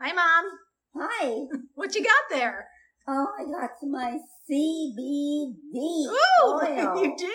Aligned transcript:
Hi, 0.00 0.12
Mom. 0.12 0.44
Hi. 0.96 1.46
What 1.74 1.94
you 1.94 2.02
got 2.02 2.24
there? 2.30 2.68
Oh, 3.06 3.26
I 3.38 3.44
got 3.44 3.70
my 3.82 4.18
CBD 4.50 5.76
Ooh, 5.76 6.14
oil. 6.44 7.02
you 7.02 7.14
do? 7.18 7.32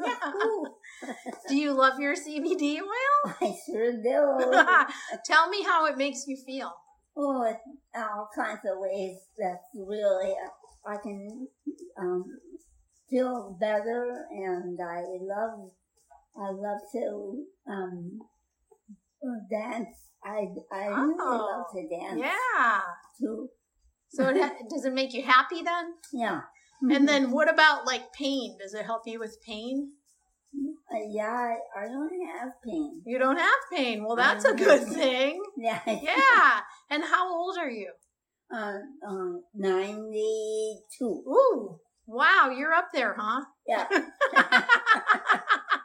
Yahoo. 0.04 0.64
do 1.48 1.56
you 1.56 1.72
love 1.72 1.98
your 2.00 2.14
CBD 2.14 2.78
oil? 2.80 3.34
I 3.40 3.54
sure 3.66 3.92
do. 3.92 4.64
Tell 5.24 5.48
me 5.48 5.62
how 5.64 5.86
it 5.86 5.96
makes 5.98 6.24
you 6.26 6.36
feel. 6.46 6.72
oh, 7.16 7.42
it's 7.44 7.60
all 7.96 8.28
kinds 8.34 8.60
of 8.64 8.78
ways 8.78 9.18
that's 9.38 9.66
really, 9.74 10.34
I 10.86 10.96
can 11.02 11.48
um, 12.00 12.24
feel 13.10 13.56
better 13.60 14.24
and 14.30 14.78
I 14.80 15.00
love, 15.20 15.70
I 16.36 16.50
love 16.50 16.78
to 16.92 17.44
um, 17.68 18.18
dance. 19.50 19.96
I, 20.24 20.46
I 20.72 20.86
really 20.88 21.14
Oh, 21.20 21.46
love 21.50 21.66
to 21.74 21.88
dance 21.88 22.20
Yeah. 22.20 22.80
too. 23.20 23.48
So 24.10 24.28
it 24.28 24.36
ha- 24.40 24.54
does 24.68 24.84
it 24.84 24.92
make 24.94 25.12
you 25.12 25.22
happy 25.22 25.62
then? 25.62 25.92
Yeah. 26.12 26.40
And 26.90 27.06
then 27.08 27.30
what 27.30 27.48
about 27.52 27.86
like 27.86 28.12
pain? 28.12 28.56
Does 28.60 28.72
it 28.74 28.84
help 28.86 29.02
you 29.06 29.18
with 29.18 29.36
pain? 29.46 29.92
Uh, 30.90 30.96
yeah, 31.10 31.26
I, 31.76 31.84
I 31.84 31.88
don't 31.88 32.10
have 32.38 32.52
pain. 32.64 33.02
You 33.04 33.18
don't 33.18 33.36
have 33.36 33.60
pain. 33.72 34.04
Well, 34.04 34.16
that's 34.16 34.44
a 34.44 34.54
good 34.54 34.86
thing. 34.88 35.42
Yeah. 35.58 35.80
Yeah. 35.86 36.60
And 36.90 37.02
how 37.04 37.30
old 37.32 37.58
are 37.58 37.68
you? 37.70 37.90
Uh, 38.52 38.78
uh, 39.06 39.32
92. 39.54 41.04
Ooh. 41.04 41.78
Wow, 42.06 42.50
you're 42.56 42.72
up 42.72 42.88
there, 42.94 43.14
huh? 43.18 43.44
Yeah. 43.66 43.86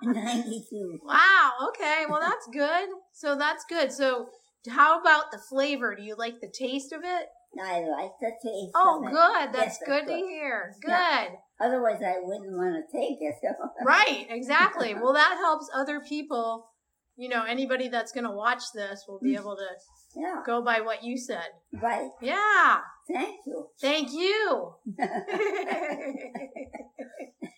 92. 0.05 0.99
Wow. 1.03 1.52
Okay. 1.70 2.03
Well, 2.09 2.20
that's 2.20 2.48
good. 2.52 2.89
So 3.13 3.38
that's 3.38 3.63
good. 3.70 3.91
So 3.91 4.27
how 4.70 4.99
about 4.99 5.31
the 5.31 5.38
flavor? 5.38 5.95
Do 5.95 6.03
you 6.03 6.16
like 6.16 6.41
the 6.41 6.52
taste 6.52 6.91
of 6.93 7.02
it? 7.03 7.27
I 7.62 7.81
like 7.81 8.12
the 8.20 8.31
taste 8.41 8.71
Oh, 8.76 9.02
of 9.03 9.07
it. 9.07 9.12
good. 9.12 9.54
That's 9.54 9.77
Yes, 9.79 9.84
good 9.85 10.07
to 10.07 10.15
hear. 10.15 10.74
Good. 10.81 10.90
Yeah. 10.90 11.27
Otherwise, 11.62 12.01
I 12.01 12.15
wouldn't 12.20 12.57
want 12.57 12.76
to 12.76 12.98
take 12.98 13.18
it. 13.21 13.35
So. 13.41 13.49
Right. 13.85 14.26
Exactly. 14.29 14.96
Well, 14.96 15.13
that 15.13 15.37
helps 15.40 15.70
other 15.76 15.99
people. 15.99 16.68
You 17.15 17.29
know, 17.29 17.43
anybody 17.43 17.90
that's 17.90 18.12
going 18.12 18.24
to 18.24 18.31
watch 18.31 18.63
this 18.74 19.05
will 19.07 19.20
be 19.21 19.35
mm. 19.35 19.40
able 19.40 19.55
to 19.55 19.68
Yeah. 20.15 20.41
go 20.46 20.63
by 20.63 20.81
what 20.81 21.04
you 21.04 21.15
said. 21.18 21.46
Right. 21.79 22.09
Yeah. 22.21 22.79
Thank 23.12 23.41
you. 23.46 23.68
Thank 23.79 24.12
you. 24.13 24.74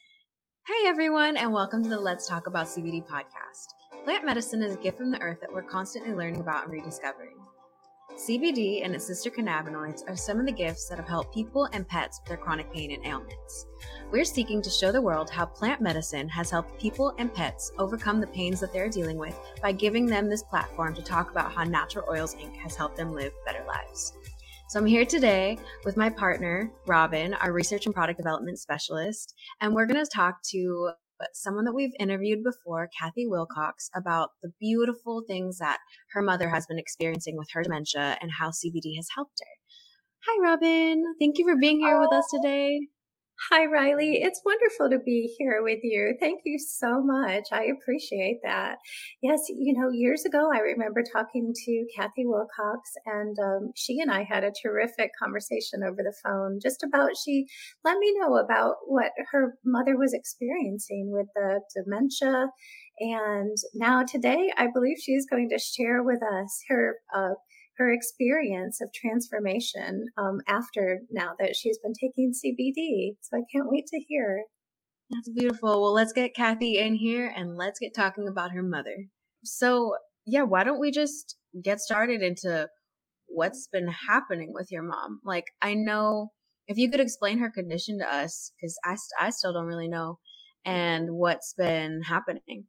Hey 0.68 0.88
everyone, 0.88 1.38
and 1.38 1.54
welcome 1.54 1.84
to 1.84 1.90
the 1.90 2.00
Let's 2.00 2.28
Talk 2.28 2.48
About 2.48 2.66
CBD 2.66 3.06
podcast. 3.06 3.76
Plant 4.04 4.26
medicine 4.26 4.64
is 4.64 4.74
a 4.74 4.80
gift 4.80 4.98
from 4.98 5.12
the 5.12 5.22
earth 5.22 5.40
that 5.42 5.54
we're 5.54 5.62
constantly 5.62 6.12
learning 6.12 6.42
about 6.42 6.64
and 6.64 6.74
rediscovering. 6.74 7.36
CBD 8.16 8.84
and 8.84 8.96
its 8.96 9.06
sister 9.06 9.30
cannabinoids 9.30 10.02
are 10.10 10.16
some 10.16 10.40
of 10.40 10.48
the 10.48 10.52
gifts 10.52 10.90
that 10.90 10.98
have 10.98 11.08
helped 11.08 11.36
people 11.36 11.70
and 11.72 11.88
pets 11.88 12.20
with 12.20 12.30
their 12.30 12.38
chronic 12.38 12.74
pain 12.74 12.90
and 12.90 13.06
ailments. 13.06 13.68
We're 14.12 14.26
seeking 14.26 14.60
to 14.64 14.72
show 14.72 14.92
the 14.92 15.00
world 15.00 15.30
how 15.30 15.46
plant 15.46 15.82
medicine 15.82 16.28
has 16.30 16.50
helped 16.50 16.82
people 16.82 17.14
and 17.20 17.32
pets 17.32 17.72
overcome 17.78 18.20
the 18.20 18.26
pains 18.26 18.60
that 18.62 18.74
they're 18.74 18.90
dealing 18.90 19.20
with 19.20 19.40
by 19.62 19.72
giving 19.72 20.08
them 20.08 20.28
this 20.28 20.42
platform 20.42 20.96
to 20.96 21.04
talk 21.04 21.30
about 21.30 21.52
how 21.54 21.64
Natural 21.64 22.10
Oils 22.10 22.34
Inc. 22.38 22.56
has 22.56 22.76
helped 22.76 22.98
them 22.98 23.14
live 23.14 23.34
better 23.46 23.64
lives. 23.68 24.14
So 24.76 24.82
I'm 24.82 24.88
here 24.88 25.06
today 25.06 25.58
with 25.86 25.96
my 25.96 26.10
partner, 26.10 26.70
Robin, 26.86 27.34
our 27.36 27.54
research 27.54 27.86
and 27.86 27.96
product 27.96 28.18
development 28.18 28.60
specialist, 28.60 29.34
and 29.62 29.74
we're 29.74 29.86
going 29.86 30.04
to 30.04 30.12
talk 30.14 30.40
to 30.52 30.92
someone 31.32 31.64
that 31.64 31.72
we've 31.72 31.94
interviewed 31.98 32.44
before, 32.44 32.90
Cathi 33.02 33.24
Wilcox, 33.26 33.90
about 33.96 34.32
the 34.44 34.52
beautiful 34.60 35.24
things 35.26 35.60
that 35.60 35.78
her 36.12 36.22
mother 36.22 36.50
has 36.50 36.66
been 36.66 36.78
experiencing 36.78 37.38
with 37.38 37.48
her 37.54 37.64
dementia 37.64 38.18
and 38.20 38.32
how 38.38 38.50
CBD 38.50 38.98
has 38.98 39.08
helped 39.16 39.40
her. 39.40 40.28
Hi, 40.28 40.44
Robin. 40.44 41.06
Thank 41.22 41.38
you 41.38 41.46
for 41.46 41.56
being 41.56 41.80
here 41.80 41.98
with 41.98 42.12
us 42.12 42.26
today. 42.30 42.82
Hi, 43.38 43.66
Riley. 43.66 44.22
It's 44.24 44.42
wonderful 44.46 44.90
to 44.90 44.98
be 45.04 45.36
here 45.38 45.62
with 45.62 45.80
you. 45.84 46.16
Thank 46.20 46.42
you 46.46 46.58
so 46.58 47.04
much. 47.04 47.44
I 47.52 47.66
appreciate 47.66 48.40
that. 48.44 48.78
Yes, 49.22 49.42
you 49.50 49.74
know, 49.78 49.90
years 49.92 50.24
ago, 50.26 50.50
I 50.54 50.60
remember 50.60 51.04
talking 51.04 51.54
to 51.54 51.86
Cathi 51.96 52.24
Wilcox, 52.24 52.92
and 53.06 53.38
um, 53.38 53.72
she 53.76 54.00
and 54.00 54.10
I 54.10 54.24
had 54.24 54.46
a 54.46 54.54
terrific 54.64 55.12
conversation 55.22 55.84
over 55.84 55.98
the 55.98 56.16
phone 56.24 56.60
just 56.62 56.82
about 56.82 57.12
she 57.24 57.46
let 57.84 57.98
me 58.00 58.16
know 58.18 58.38
about 58.38 58.76
what 58.88 59.12
her 59.32 59.56
mother 59.66 59.98
was 59.98 60.14
experiencing 60.14 61.12
with 61.12 61.28
the 61.36 61.60
dementia. 61.76 62.48
And 63.00 63.58
now, 63.74 64.04
today, 64.04 64.52
I 64.58 64.68
believe 64.74 64.98
she's 64.98 65.28
going 65.30 65.50
to 65.50 65.60
share 65.60 66.02
with 66.04 66.22
us 66.24 66.64
her. 66.70 66.96
Uh, 67.14 67.36
her 67.78 67.92
experience 67.92 68.82
of 68.82 68.94
transformation 68.94 70.06
um, 70.18 70.40
after 70.48 71.02
now 71.12 71.32
that 71.40 71.56
she's 71.56 71.78
been 71.80 71.94
taking 71.94 72.32
CBD. 72.32 73.18
So 73.22 73.38
I 73.38 73.42
can't 73.52 73.70
wait 73.70 73.88
to 73.88 74.00
hear. 74.08 74.44
That's 75.10 75.30
beautiful. 75.30 75.82
Well, 75.82 75.94
let's 75.94 76.14
get 76.14 76.36
Cathi 76.36 76.76
in 76.76 76.96
here 76.96 77.32
and 77.36 77.56
let's 77.56 77.80
get 77.80 77.94
talking 77.96 78.28
about 78.28 78.52
her 78.52 78.64
mother. 78.64 79.06
So, 79.44 79.96
yeah, 80.26 80.44
why 80.44 80.64
don't 80.64 80.80
we 80.80 80.92
just 80.92 81.36
get 81.64 81.80
started 81.80 82.22
into 82.22 82.68
what's 83.28 83.68
been 83.72 83.88
happening 83.88 84.52
with 84.54 84.72
your 84.72 84.84
mom? 84.84 85.20
Like, 85.24 85.46
I 85.62 85.76
know 85.76 86.32
if 86.68 86.78
you 86.78 86.90
could 86.90 87.00
explain 87.00 87.40
her 87.40 87.52
condition 87.52 88.00
to 88.00 88.06
us, 88.06 88.52
because 88.60 88.78
I, 88.84 88.96
st- 88.96 89.22
I 89.22 89.30
still 89.30 89.54
don't 89.54 89.68
really 89.68 89.88
know, 89.88 90.18
and 90.66 91.12
what's 91.12 91.54
been 91.54 92.02
happening. 92.04 92.66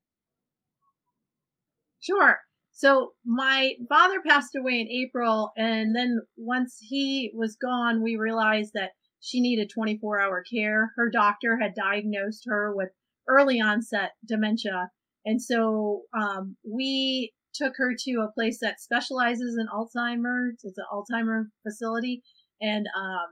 Sure. 2.00 2.38
So 2.76 3.12
my 3.24 3.72
father 3.88 4.20
passed 4.20 4.54
away 4.54 4.82
in 4.82 4.88
April, 4.88 5.50
and 5.56 5.96
then 5.96 6.20
once 6.36 6.76
he 6.78 7.32
was 7.34 7.56
gone, 7.56 8.02
we 8.02 8.16
realized 8.16 8.72
that 8.74 8.90
she 9.18 9.40
needed 9.40 9.70
24 9.74 10.20
hour 10.20 10.44
care. 10.44 10.92
Her 10.94 11.08
doctor 11.08 11.58
had 11.58 11.74
diagnosed 11.74 12.44
her 12.46 12.76
with 12.76 12.90
early 13.26 13.62
onset 13.62 14.10
dementia. 14.28 14.90
And 15.24 15.40
so 15.40 16.02
um, 16.12 16.58
we 16.70 17.32
took 17.54 17.72
her 17.78 17.94
to 17.98 18.20
a 18.20 18.32
place 18.34 18.58
that 18.60 18.78
specializes 18.78 19.56
in 19.58 19.68
Alzheimer's. 19.68 20.60
It's 20.62 20.76
an 20.76 20.84
Alzheimer 20.92 21.44
facility, 21.66 22.22
and 22.60 22.84
um, 22.94 23.30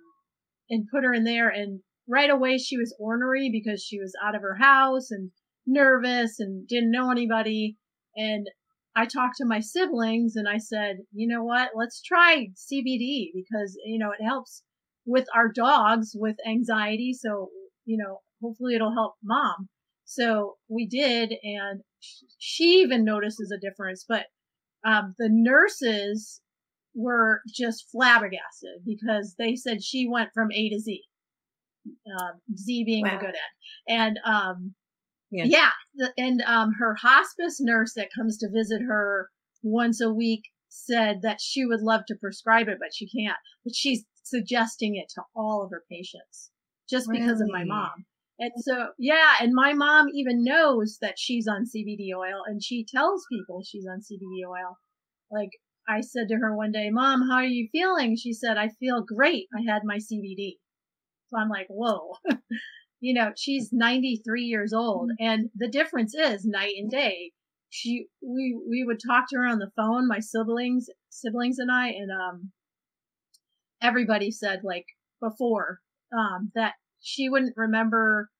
and 0.71 0.88
put 0.91 1.05
her 1.05 1.12
in 1.12 1.25
there. 1.25 1.50
And 1.50 1.81
right 2.09 2.31
away, 2.31 2.56
she 2.56 2.78
was 2.78 2.97
ornery 2.99 3.50
because 3.53 3.84
she 3.84 4.00
was 4.00 4.15
out 4.25 4.34
of 4.34 4.41
her 4.41 4.56
house 4.59 5.11
and 5.11 5.32
nervous 5.66 6.41
and 6.41 6.66
didn't 6.66 6.91
know 6.91 7.11
anybody. 7.11 7.76
And 8.16 8.47
I 8.97 9.06
talked 9.06 9.37
to 9.38 9.44
my 9.47 9.60
siblings 9.60 10.37
and 10.37 10.49
I 10.49 10.59
said, 10.59 10.99
you 11.12 11.27
know 11.27 11.43
what? 11.43 11.71
Let's 11.75 12.00
try 12.03 12.49
CBD 12.55 13.31
because, 13.34 13.77
you 13.84 13.99
know, 13.99 14.12
it 14.12 14.22
helps 14.25 14.62
with 15.05 15.27
our 15.34 15.49
dogs 15.49 16.12
with 16.15 16.37
anxiety. 16.47 17.12
So, 17.12 17.50
you 17.84 17.97
know, 17.97 18.21
hopefully 18.41 18.75
it'll 18.75 18.94
help 18.94 19.15
mom. 19.22 19.69
So 20.05 20.56
we 20.69 20.87
did. 20.87 21.34
And 21.43 21.81
she 22.38 22.82
even 22.82 23.05
notices 23.05 23.50
a 23.50 23.59
difference, 23.59 24.05
but, 24.09 24.27
um, 24.84 25.15
the 25.19 25.28
nurses 25.31 26.41
were 26.94 27.41
just 27.53 27.87
flabbergasted 27.91 28.84
because 28.87 29.34
they 29.38 29.56
said 29.56 29.82
she 29.82 30.06
went 30.09 30.31
from 30.32 30.53
A 30.53 30.69
to 30.69 30.78
Z, 30.78 31.03
um, 32.21 32.41
Z 32.56 32.84
being 32.84 33.05
Wow. 33.05 33.19
the 33.19 33.26
good 33.26 33.34
end. 33.34 33.99
And, 34.00 34.19
um, 34.25 34.75
Yeah. 35.31 35.45
yeah. 35.47 35.71
The, 35.95 36.12
and 36.17 36.43
um, 36.43 36.73
her 36.79 36.95
hospice 36.95 37.61
nurse 37.61 37.95
that 37.95 38.12
comes 38.17 38.39
to 38.39 38.51
visit 38.51 38.83
her 38.83 39.31
once 39.62 40.01
a 40.01 40.12
week 40.12 40.43
said 40.69 41.23
that 41.23 41.41
she 41.41 41.65
would 41.65 41.81
love 41.81 42.03
to 42.07 42.17
prescribe 42.17 42.69
it, 42.69 42.79
but 42.81 42.95
she 42.95 43.09
can't. 43.09 43.37
But 43.65 43.75
she's 43.75 44.05
suggesting 44.23 44.97
it 44.97 45.09
to 45.15 45.23
all 45.37 45.62
of 45.62 45.71
her 45.71 45.83
patients 45.91 46.51
just 46.89 47.09
because 47.11 47.41
of 47.41 47.49
my 47.51 47.65
mom. 47.65 48.05
And 48.39 48.53
so, 48.59 48.89
yeah, 48.99 49.35
and 49.41 49.55
my 49.55 49.75
mom 49.75 50.09
even 50.12 50.43
knows 50.43 50.99
that 51.01 51.19
she's 51.19 51.47
on 51.47 51.65
CBD 51.65 52.09
oil 52.17 52.43
and 52.47 52.62
she 52.62 52.85
tells 52.85 53.25
people 53.31 53.62
she's 53.65 53.87
on 53.87 54.01
CBD 54.01 54.49
oil. 54.49 54.77
Like 55.31 55.51
I 55.89 56.01
said 56.01 56.29
to 56.29 56.37
her 56.37 56.56
one 56.56 56.73
day, 56.73 56.91
Mom, 56.91 57.29
how 57.29 57.37
are 57.37 57.45
you 57.45 57.69
feeling? 57.71 58.17
She 58.17 58.32
said, 58.32 58.56
I 58.56 58.70
feel 58.81 59.05
great. 59.05 59.47
I 59.56 59.70
had 59.70 59.82
my 59.85 59.99
CBD. 59.99 60.56
So 61.29 61.38
I'm 61.38 61.49
like, 61.49 61.67
whoa. 61.69 62.15
you 63.05 63.12
know, 63.12 63.33
she's 63.37 63.69
93 63.71 64.45
years 64.45 64.73
old 64.73 65.11
and 65.21 65.51
the 65.55 65.69
difference 65.69 66.15
is 66.15 66.47
night 66.47 66.73
and 66.79 66.91
day. 66.91 67.33
She, 67.69 68.06
we, 68.23 68.59
we 68.67 68.83
would 68.83 68.99
talk 69.06 69.25
to 69.29 69.37
her 69.37 69.47
on 69.47 69.59
the 69.59 69.71
phone, 69.77 70.09
my 70.09 70.21
siblings, 70.21 70.87
siblings 71.11 71.59
and 71.59 71.71
I, 71.71 71.89
and, 71.89 72.11
um, 72.11 72.51
everybody 73.83 74.31
said 74.31 74.61
like 74.65 74.87
before, 75.21 75.81
um, 76.17 76.51
that 76.55 76.73
she 77.03 77.29
wouldn't 77.29 77.53
remember, 77.59 78.31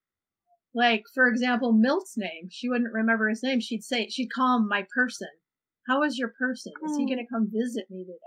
like, 0.73 1.03
for 1.13 1.27
example, 1.27 1.71
Milt's 1.71 2.15
name. 2.17 2.47
She 2.49 2.67
wouldn't 2.67 2.91
remember 2.91 3.29
his 3.29 3.43
name. 3.43 3.59
She'd 3.59 3.83
say, 3.83 4.09
she'd 4.09 4.33
call 4.33 4.57
him 4.57 4.67
my 4.67 4.83
person. 4.95 5.29
How 5.87 6.01
is 6.01 6.17
your 6.17 6.33
person? 6.39 6.73
Is 6.83 6.95
he 6.97 7.03
Oh. 7.03 7.07
going 7.07 7.19
to 7.19 7.31
come 7.31 7.51
visit 7.53 7.85
me 7.91 8.03
today? 8.03 8.17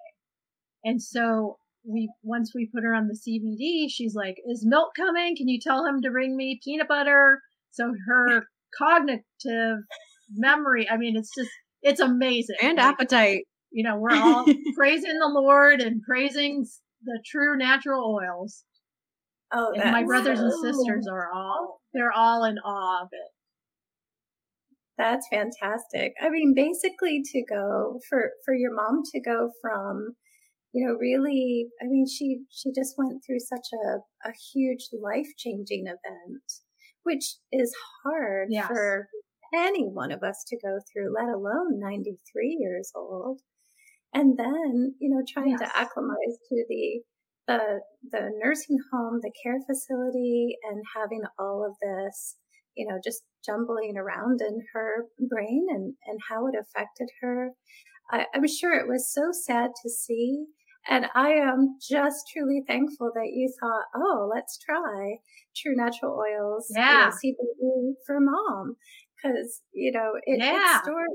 And 0.84 1.02
so 1.02 1.58
we, 1.88 2.10
once 2.22 2.52
we 2.54 2.70
put 2.72 2.84
her 2.84 2.94
on 2.94 3.08
the 3.08 3.14
CBD, 3.18 3.86
she's 3.90 4.14
like, 4.14 4.36
is 4.46 4.64
Milt 4.66 4.90
coming? 4.96 5.36
Can 5.36 5.48
you 5.48 5.58
tell 5.60 5.84
him 5.86 6.00
to 6.02 6.10
bring 6.10 6.36
me 6.36 6.60
peanut 6.62 6.88
butter? 6.88 7.40
So 7.70 7.92
her 8.06 8.44
cognitive 8.76 9.78
memory, 10.34 10.88
I 10.88 10.96
mean, 10.96 11.16
it's 11.16 11.34
just, 11.36 11.50
it's 11.82 12.00
amazing. 12.00 12.56
And 12.62 12.76
Like, 12.76 12.86
appetite. 12.86 13.44
you 13.70 13.84
know, 13.84 13.96
we're 13.98 14.16
all 14.16 14.44
praising 14.76 15.18
the 15.18 15.28
Lord 15.28 15.80
and 15.80 16.02
praising 16.02 16.66
the 17.04 17.22
true 17.24 17.56
natural 17.56 18.14
oils. 18.14 18.64
Oh, 19.50 19.72
and 19.74 19.92
my 19.92 20.04
brothers 20.04 20.40
and 20.40 20.52
sisters 20.52 21.06
are 21.10 21.30
all 21.32 21.80
they're 21.94 22.12
all 22.12 22.44
in 22.44 22.58
awe 22.58 23.02
of 23.02 23.08
it. 23.12 23.30
That's 24.98 25.26
fantastic. 25.30 26.12
I 26.20 26.28
mean, 26.28 26.54
basically 26.54 27.22
to 27.24 27.44
go 27.48 28.00
for, 28.08 28.32
for 28.44 28.52
your 28.54 28.74
mom 28.74 29.02
to 29.12 29.20
go 29.20 29.50
from, 29.62 30.16
you 30.72 30.86
know, 30.86 30.94
really, 30.94 31.68
I 31.82 31.86
mean, 31.86 32.06
she, 32.06 32.40
she 32.50 32.70
just 32.72 32.94
went 32.98 33.22
through 33.24 33.40
such 33.40 33.66
a, 33.72 34.28
a 34.28 34.32
huge 34.52 34.88
life 34.92 35.28
changing 35.36 35.86
event, 35.86 36.42
which 37.04 37.36
is 37.52 37.74
hard 38.04 38.48
Yes. 38.50 38.66
for 38.66 39.08
any 39.54 39.84
one 39.84 40.12
of 40.12 40.22
us 40.22 40.44
to 40.48 40.58
go 40.62 40.78
through, 40.92 41.14
let 41.14 41.28
alone 41.28 41.80
93 41.80 42.56
years 42.60 42.92
old. 42.94 43.40
And 44.14 44.38
then, 44.38 44.94
you 45.00 45.10
know, 45.10 45.22
trying 45.26 45.50
Yes. 45.50 45.60
to 45.60 45.66
acclimatize 45.80 46.38
to 46.48 46.64
the, 46.68 47.00
the, 47.46 47.80
the 48.10 48.30
nursing 48.42 48.78
home, 48.92 49.20
the 49.22 49.32
care 49.42 49.60
facility 49.66 50.56
and 50.68 50.82
having 50.94 51.22
all 51.38 51.64
of 51.66 51.76
this, 51.82 52.36
you 52.74 52.86
know, 52.86 52.98
just 53.02 53.22
jumbling 53.44 53.96
around 53.96 54.40
in 54.40 54.60
her 54.74 55.06
brain 55.28 55.66
and, 55.70 55.94
and 56.06 56.18
how 56.28 56.46
it 56.46 56.54
affected 56.58 57.08
her. 57.20 57.50
I, 58.10 58.26
I'm 58.34 58.46
sure 58.48 58.74
it 58.74 58.88
was 58.88 59.12
so 59.12 59.30
sad 59.32 59.70
to 59.82 59.90
see. 59.90 60.46
And 60.88 61.06
I 61.14 61.30
am 61.32 61.76
just 61.86 62.30
truly 62.32 62.62
thankful 62.66 63.10
that 63.14 63.30
you 63.32 63.52
thought, 63.60 63.84
oh, 63.94 64.30
let's 64.34 64.58
try 64.58 65.16
True 65.56 65.74
Natural 65.76 66.16
Oils, 66.18 66.66
you 66.70 66.80
know, 66.80 67.10
CBD 67.10 67.92
for 68.06 68.20
mom. 68.20 68.76
Cause, 69.22 69.62
you 69.72 69.92
know, 69.92 70.12
it, 70.24 70.38
Yeah. 70.38 70.76
it's 70.76 70.84
stories 70.84 71.08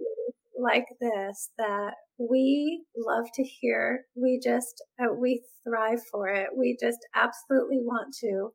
like 0.60 0.86
this 1.02 1.50
that 1.58 1.94
we 2.20 2.84
love 2.96 3.25
to 3.34 3.44
hear. 3.44 4.06
We 4.16 4.40
just, 4.44 4.84
uh, 5.00 5.14
we 5.14 5.44
thrive 5.64 6.02
for 6.12 6.28
it. 6.28 6.50
We 6.56 6.78
just 6.80 7.00
absolutely 7.16 7.78
want 7.80 8.14
to 8.22 8.50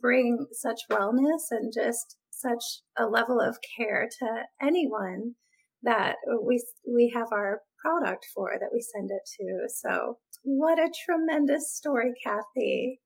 bring 0.00 0.46
such 0.52 0.80
wellness 0.90 1.50
and 1.50 1.72
just 1.74 2.16
such 2.30 2.64
a 2.96 3.06
level 3.06 3.40
of 3.40 3.58
care 3.76 4.08
to 4.20 4.26
anyone 4.62 5.34
that 5.82 6.16
we 6.42 6.62
we 6.90 7.12
have 7.14 7.28
our 7.32 7.60
product 7.84 8.26
for 8.34 8.52
that 8.58 8.70
we 8.72 8.80
send 8.80 9.10
it 9.10 9.22
to. 9.38 9.68
So 9.68 10.18
what 10.44 10.78
a 10.78 10.90
tremendous 11.04 11.74
story, 11.74 12.12
Cathi. 12.24 12.98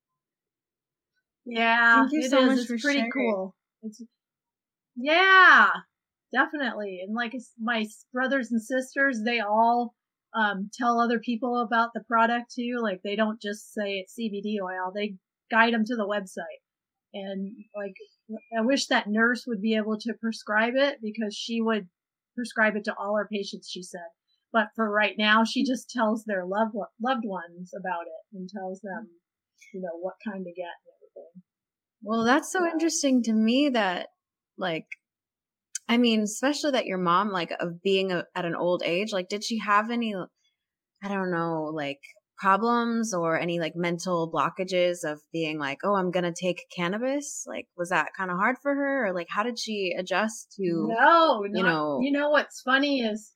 Yeah, 1.47 2.01
Thank 2.01 2.13
you 2.13 2.21
it 2.21 2.31
so 2.31 2.41
is. 2.41 2.47
much 2.47 2.59
It's 2.59 2.67
for 2.67 2.79
pretty 2.79 2.99
sharing. 2.99 3.13
cool. 3.13 3.55
It's 3.83 4.03
yeah, 4.97 5.71
definitely. 6.33 7.01
And 7.07 7.15
like 7.15 7.33
my 7.59 7.87
brothers 8.13 8.51
and 8.51 8.63
sisters, 8.63 9.23
they 9.25 9.41
all 9.41 9.95
um, 10.35 10.71
tell 10.75 11.01
other 11.01 11.21
people 11.21 11.61
about 11.63 11.91
the 11.95 12.03
product 12.07 12.53
too. 12.55 12.79
Like 12.83 13.01
they 13.03 13.17
don't 13.17 13.41
just 13.41 13.73
say 13.73 13.99
it's 14.05 14.15
CBD 14.19 14.57
oil; 14.63 14.93
they 14.95 15.15
guide 15.51 15.73
them 15.73 15.85
to 15.87 15.97
the 15.97 16.07
website. 16.07 16.61
And 17.15 17.57
like, 17.75 17.95
I 18.59 18.61
wish 18.63 18.87
that 18.89 19.07
nurse 19.09 19.45
would 19.47 19.63
be 19.63 19.77
able 19.77 19.99
to 20.01 20.15
prescribe 20.21 20.75
it 20.77 20.99
because 21.03 21.35
she 21.35 21.61
would 21.63 21.89
prescribe 22.37 22.77
it 22.77 22.85
to 22.85 22.95
all 22.99 23.17
her 23.17 23.29
patients. 23.33 23.71
She 23.71 23.83
said, 23.83 24.01
but 24.53 24.69
for 24.75 24.91
right 24.91 25.15
now, 25.19 25.45
she 25.45 25.65
just 25.65 25.91
tells 25.91 26.25
their 26.25 26.45
loved 26.47 26.75
loved 27.03 27.25
ones 27.25 27.73
about 27.79 28.03
it 28.07 28.37
and 28.37 28.49
tells 28.49 28.81
them, 28.81 29.09
you 29.75 29.81
know, 29.81 29.99
what 30.01 30.15
kind 30.25 30.45
to 30.45 30.53
get 30.53 30.65
and 30.65 30.95
everything. 30.97 31.43
Well, 32.03 32.25
that's 32.25 32.53
so 32.53 32.65
interesting 32.65 33.23
to 33.25 33.33
me 33.33 33.71
that, 33.71 34.09
like, 34.57 34.87
I 35.89 35.97
mean, 35.97 36.21
especially 36.21 36.73
that 36.73 36.87
your 36.87 36.99
mom, 36.99 37.31
like, 37.31 37.51
of 37.61 37.83
being 37.83 38.13
a, 38.13 38.25
at 38.35 38.45
an 38.45 38.55
old 38.55 38.83
age, 38.85 39.13
like, 39.13 39.29
did 39.29 39.43
she 39.45 39.59
have 39.59 39.91
any, 39.91 40.15
I 41.03 41.09
don't 41.09 41.31
know, 41.31 41.71
like, 41.75 41.99
problems 42.37 43.13
or 43.13 43.37
any, 43.39 43.59
like, 43.59 43.73
mental 43.75 44.31
blockages 44.33 44.99
of 45.05 45.21
being 45.33 45.59
like, 45.59 45.79
oh, 45.83 45.95
I'm 45.97 46.13
going 46.13 46.25
to 46.25 46.33
take 46.33 46.63
cannabis? 46.75 47.45
Like, 47.49 47.67
was 47.77 47.89
that 47.89 48.11
kind 48.17 48.31
of 48.31 48.37
hard 48.37 48.57
for 48.63 48.73
her? 48.75 49.09
Or, 49.09 49.15
like, 49.15 49.27
how 49.29 49.43
did 49.43 49.59
she 49.59 49.93
adjust 49.99 50.53
to, 50.57 50.63
No, 50.89 51.43
you 51.53 51.63
know- 51.65 51.99
you 52.01 52.13
know 52.13 52.31
what's 52.31 52.61
funny 52.63 53.01
is, 53.01 53.33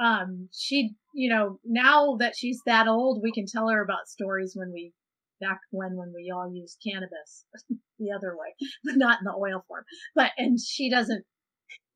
um, 0.00 0.48
she, 0.52 0.94
you 1.14 1.30
know, 1.30 1.58
now 1.64 2.16
that 2.18 2.34
she's 2.36 2.60
that 2.66 2.88
old, 2.88 3.20
we 3.22 3.32
can 3.32 3.44
tell 3.46 3.68
her 3.68 3.82
about 3.82 4.08
stories 4.08 4.52
when 4.54 4.72
we, 4.72 4.92
back 5.40 5.60
when, 5.70 5.96
when 5.96 6.12
we 6.14 6.32
all 6.34 6.50
used 6.52 6.82
cannabis 6.86 7.44
the 7.98 8.10
other 8.14 8.36
way, 8.36 8.54
but 8.84 8.94
not 8.96 9.18
in 9.20 9.24
the 9.24 9.32
oil 9.32 9.64
form. 9.68 9.84
But, 10.14 10.30
and 10.38 10.58
she 10.60 10.90
doesn't, 10.90 11.24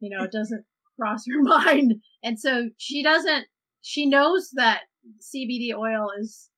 you 0.00 0.14
know, 0.16 0.24
it 0.24 0.32
doesn't 0.32 0.64
cross 0.98 1.24
her 1.26 1.42
mind. 1.42 1.94
And 2.22 2.38
so 2.38 2.70
she 2.76 3.02
doesn't, 3.02 3.46
she 3.80 4.06
knows 4.06 4.50
that 4.54 4.82
CBD 5.20 5.74
oil 5.74 6.08
is 6.18 6.50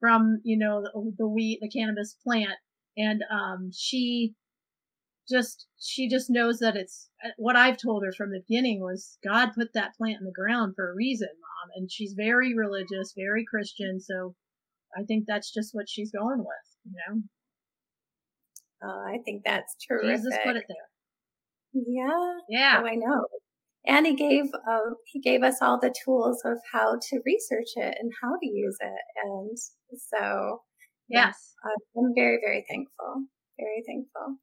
from, 0.00 0.40
you 0.44 0.58
know, 0.58 0.82
the, 0.82 1.12
the 1.18 1.28
wheat, 1.28 1.58
the 1.60 1.68
cannabis 1.68 2.16
plant. 2.24 2.58
And, 2.96 3.22
um, 3.32 3.70
she, 3.72 4.34
just 5.28 5.66
she 5.78 6.08
just 6.08 6.30
knows 6.30 6.58
that 6.58 6.76
it's 6.76 7.08
what 7.36 7.56
I've 7.56 7.76
told 7.76 8.04
her 8.04 8.12
from 8.12 8.30
the 8.30 8.42
beginning 8.46 8.80
was 8.80 9.18
God 9.24 9.50
put 9.54 9.72
that 9.74 9.94
plant 9.96 10.18
in 10.20 10.26
the 10.26 10.32
ground 10.32 10.74
for 10.76 10.90
a 10.90 10.94
reason, 10.94 11.28
mom, 11.28 11.70
and 11.76 11.90
she's 11.90 12.14
very 12.16 12.54
religious, 12.54 13.14
very 13.16 13.44
Christian, 13.44 14.00
so 14.00 14.34
I 14.96 15.04
think 15.04 15.24
that's 15.26 15.52
just 15.52 15.74
what 15.74 15.88
she's 15.88 16.10
going 16.10 16.38
with, 16.38 16.46
you 16.84 16.92
know. 17.08 17.22
Oh, 18.84 19.04
I 19.08 19.18
think 19.24 19.42
that's 19.44 19.76
terrific. 19.86 20.16
Jesus 20.16 20.34
put 20.44 20.56
it 20.56 20.64
there. 20.68 21.84
Yeah. 21.86 22.38
Yeah. 22.48 22.80
Oh, 22.82 22.86
I 22.86 22.96
know. 22.96 23.26
And 23.86 24.06
he 24.06 24.14
gave 24.14 24.44
uh, 24.68 24.94
he 25.06 25.20
gave 25.20 25.42
us 25.42 25.56
all 25.60 25.78
the 25.78 25.94
tools 26.04 26.42
of 26.44 26.58
how 26.72 26.98
to 27.10 27.20
research 27.24 27.70
it 27.76 27.96
and 28.00 28.12
how 28.22 28.36
to 28.40 28.46
use 28.46 28.76
it, 28.80 29.02
and 29.24 29.58
so 29.58 30.62
Yes. 31.08 31.54
uh, 31.64 32.00
I'm 32.00 32.12
very 32.14 32.38
very 32.44 32.64
thankful, 32.68 33.24
very 33.58 33.82
thankful. 33.86 34.36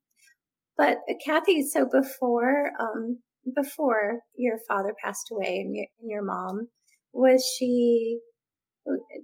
But 0.80 1.00
uh, 1.10 1.14
Cathi, 1.28 1.62
so 1.62 1.86
before 1.86 2.72
um, 2.80 3.20
before 3.54 4.22
your 4.38 4.58
father 4.66 4.96
passed 5.04 5.30
away 5.30 5.60
and 5.60 5.76
your, 5.76 5.88
and 6.00 6.10
your 6.10 6.24
mom, 6.24 6.70
was 7.12 7.44
she? 7.46 8.20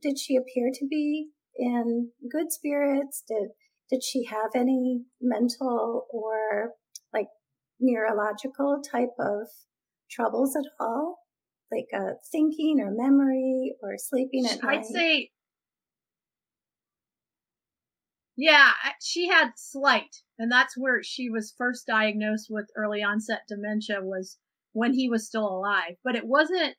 Did 0.01 0.19
she 0.19 0.35
appear 0.35 0.69
to 0.73 0.85
be 0.85 1.29
in 1.55 2.09
good 2.29 2.51
spirits? 2.51 3.23
Did 3.25 3.51
did 3.89 4.03
she 4.03 4.25
have 4.25 4.51
any 4.53 5.05
mental 5.21 6.05
or 6.11 6.71
like 7.13 7.27
neurological 7.79 8.81
type 8.91 9.15
of 9.17 9.47
troubles 10.11 10.57
at 10.57 10.69
all? 10.77 11.19
Like 11.71 11.87
uh, 11.95 12.15
thinking 12.33 12.81
or 12.81 12.91
memory 12.91 13.75
or 13.81 13.93
sleeping 13.97 14.45
at 14.45 14.61
night? 14.61 14.79
I'd 14.79 14.85
say 14.85 15.29
Yeah, 18.37 18.71
she 19.01 19.27
had 19.27 19.51
slight, 19.55 20.23
and 20.37 20.51
that's 20.51 20.77
where 20.77 21.01
she 21.03 21.29
was 21.29 21.53
first 21.57 21.87
diagnosed 21.87 22.47
with 22.49 22.69
early 22.75 23.01
onset 23.01 23.43
dementia 23.47 24.01
was 24.03 24.37
when 24.73 24.93
he 24.93 25.09
was 25.09 25.25
still 25.27 25.47
alive. 25.47 25.95
But 26.03 26.15
it 26.15 26.27
wasn't 26.27 26.75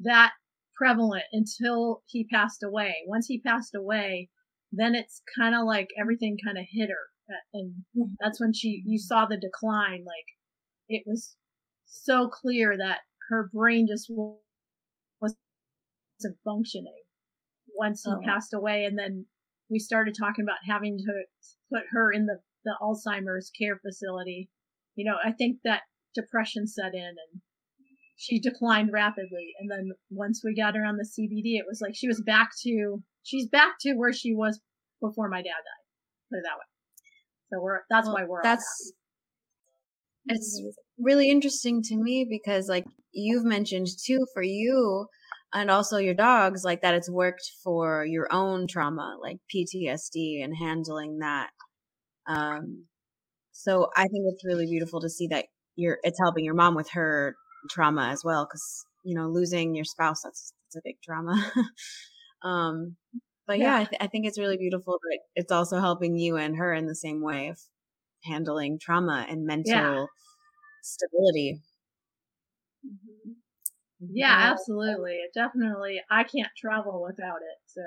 that 0.00 0.32
prevalent 0.74 1.24
until 1.32 2.02
he 2.06 2.24
passed 2.26 2.62
away. 2.62 3.04
Once 3.06 3.26
he 3.26 3.40
passed 3.40 3.74
away, 3.74 4.30
then 4.72 4.94
it's 4.94 5.22
kind 5.38 5.54
of 5.54 5.64
like 5.66 5.88
everything 6.00 6.38
kind 6.44 6.58
of 6.58 6.64
hit 6.70 6.88
her, 6.90 7.36
and 7.52 7.84
that's 8.20 8.40
when 8.40 8.52
she 8.54 8.82
you 8.86 8.98
saw 8.98 9.26
the 9.26 9.36
decline. 9.36 10.04
Like 10.06 10.26
it 10.88 11.04
was 11.06 11.36
so 11.86 12.28
clear 12.28 12.76
that 12.78 13.00
her 13.30 13.50
brain 13.52 13.86
just 13.88 14.10
wasn't 14.10 15.38
functioning 16.44 17.02
once 17.76 18.04
he 18.04 18.12
Oh. 18.12 18.20
passed 18.24 18.54
away, 18.54 18.84
and 18.84 18.98
then 18.98 19.26
we 19.70 19.78
started 19.78 20.14
talking 20.18 20.44
about 20.44 20.58
having 20.68 20.98
to 20.98 21.24
put 21.72 21.82
her 21.92 22.12
in 22.12 22.26
the, 22.26 22.38
the 22.64 22.76
Alzheimer's 22.80 23.50
care 23.58 23.78
facility. 23.84 24.50
You 24.94 25.04
know, 25.04 25.16
I 25.24 25.32
think 25.32 25.58
that 25.64 25.82
depression 26.14 26.66
set 26.66 26.94
in 26.94 27.02
and 27.02 27.40
she 28.16 28.38
declined 28.38 28.90
rapidly. 28.92 29.52
And 29.58 29.70
then 29.70 29.90
once 30.10 30.42
we 30.44 30.54
got 30.54 30.76
her 30.76 30.84
on 30.84 30.96
the 30.96 31.08
CBD, 31.08 31.58
it 31.58 31.64
was 31.68 31.80
like 31.80 31.94
she 31.94 32.08
was 32.08 32.22
back 32.22 32.50
to, 32.62 33.02
she's 33.22 33.48
back 33.48 33.74
to 33.80 33.94
where 33.94 34.12
she 34.12 34.34
was 34.34 34.60
before 35.00 35.28
my 35.28 35.38
dad 35.38 35.48
died. 35.48 36.30
Put 36.30 36.38
it 36.38 36.44
that 36.44 36.56
way. 36.56 36.68
So 37.52 37.62
we're, 37.62 37.80
that's 37.90 38.06
Well, 38.06 38.14
why 38.14 38.24
we're 38.24 38.42
that's 38.42 38.92
it's 40.26 40.62
really 40.98 41.30
interesting 41.30 41.82
to 41.82 41.96
me 41.96 42.26
because 42.28 42.68
like 42.68 42.86
you've 43.12 43.44
mentioned 43.44 43.88
too 44.04 44.26
for 44.32 44.42
you 44.42 45.06
and 45.54 45.70
also 45.70 45.98
your 45.98 46.14
dogs 46.14 46.64
like 46.64 46.82
that 46.82 46.94
it's 46.94 47.10
worked 47.10 47.50
for 47.62 48.04
your 48.04 48.28
own 48.32 48.66
trauma 48.66 49.16
like 49.20 49.38
PTSD 49.54 50.42
and 50.42 50.56
handling 50.56 51.20
that 51.20 51.50
um 52.28 52.86
so 53.52 53.90
I 53.96 54.02
think 54.04 54.24
it's 54.32 54.44
really 54.44 54.66
beautiful 54.66 55.00
to 55.00 55.10
see 55.10 55.28
that 55.28 55.46
you're 55.76 55.98
it's 56.02 56.18
helping 56.20 56.44
your 56.44 56.54
mom 56.54 56.74
with 56.74 56.90
her 56.92 57.36
trauma 57.70 58.08
as 58.08 58.24
well 58.24 58.46
cuz 58.46 58.84
you 59.04 59.14
know 59.14 59.28
losing 59.28 59.74
your 59.74 59.84
spouse 59.84 60.22
that's, 60.22 60.52
that's 60.66 60.76
a 60.76 60.82
big 60.84 60.96
trauma 61.02 61.34
um 62.42 62.96
but 63.46 63.58
yeah, 63.58 63.72
Yeah. 63.72 63.76
I, 63.76 63.84
th- 63.84 64.02
I 64.02 64.06
think 64.06 64.26
it's 64.26 64.38
really 64.38 64.56
beautiful 64.56 64.98
that 65.02 65.18
it's 65.36 65.52
also 65.52 65.78
helping 65.78 66.16
you 66.16 66.36
and 66.36 66.56
her 66.56 66.72
in 66.72 66.86
the 66.86 66.94
same 66.94 67.20
way 67.22 67.48
of 67.48 67.58
handling 68.24 68.78
trauma 68.78 69.26
and 69.28 69.44
mental 69.46 69.70
Yeah. 69.70 70.06
stability. 70.82 71.60
Yeah, 74.12 74.50
absolutely. 74.52 75.12
It 75.14 75.32
definitely, 75.34 76.02
I 76.10 76.24
can't 76.24 76.50
travel 76.56 77.02
without 77.02 77.38
it. 77.42 77.58
So, 77.66 77.82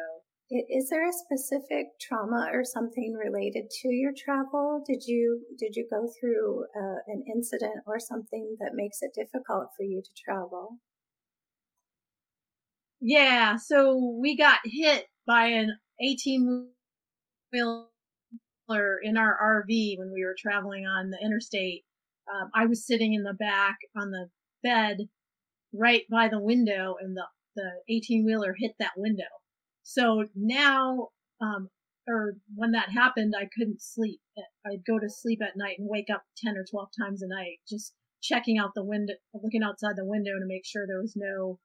is 0.49 0.89
there 0.89 1.07
a 1.07 1.11
specific 1.11 1.99
trauma 1.99 2.49
or 2.53 2.63
something 2.63 3.13
related 3.13 3.69
to 3.81 3.89
your 3.89 4.13
travel? 4.17 4.83
Did 4.87 5.03
you 5.05 5.45
did 5.57 5.75
you 5.75 5.87
go 5.89 6.07
through 6.19 6.65
uh, 6.75 6.99
an 7.07 7.23
incident 7.27 7.83
or 7.85 7.99
something 7.99 8.55
that 8.59 8.71
makes 8.73 9.01
it 9.01 9.13
difficult 9.13 9.69
for 9.75 9.83
you 9.83 10.01
to 10.01 10.11
travel? 10.25 10.79
Yeah, 13.01 13.57
so 13.57 14.17
we 14.19 14.35
got 14.35 14.59
hit 14.65 15.05
by 15.25 15.47
an 15.47 15.77
18 16.01 16.69
wheeler 17.51 17.87
in 19.03 19.17
our 19.17 19.37
RV 19.37 19.97
when 19.97 20.11
we 20.13 20.23
were 20.23 20.35
traveling 20.37 20.85
on 20.85 21.09
the 21.09 21.19
interstate. 21.23 21.85
Um, 22.33 22.49
I 22.55 22.65
was 22.65 22.85
sitting 22.85 23.13
in 23.13 23.23
the 23.23 23.33
back 23.33 23.77
on 23.95 24.11
the 24.11 24.29
bed 24.63 24.97
right 25.77 26.03
by 26.09 26.27
the 26.27 26.41
window 26.41 26.95
and 26.99 27.15
the, 27.15 27.25
the 27.55 27.69
18 27.89 28.25
wheeler 28.25 28.55
hit 28.57 28.73
that 28.79 28.97
window. 28.97 29.23
So 29.83 30.25
now, 30.35 31.09
um, 31.41 31.69
or 32.07 32.35
when 32.55 32.71
that 32.71 32.89
happened, 32.89 33.33
I 33.37 33.49
couldn't 33.57 33.81
sleep. 33.81 34.21
I'd 34.65 34.85
go 34.85 34.99
to 34.99 35.09
sleep 35.09 35.39
at 35.41 35.57
night 35.57 35.77
and 35.79 35.89
wake 35.89 36.09
up 36.13 36.23
10 36.37 36.55
or 36.57 36.65
12 36.69 36.89
times 36.99 37.21
a 37.21 37.27
night, 37.27 37.59
just 37.67 37.93
checking 38.21 38.57
out 38.57 38.71
the 38.75 38.83
window, 38.83 39.13
looking 39.33 39.63
outside 39.63 39.95
the 39.95 40.05
window 40.05 40.31
to 40.39 40.45
make 40.45 40.65
sure 40.65 40.85
there 40.87 41.01
was 41.01 41.15
no 41.15 41.59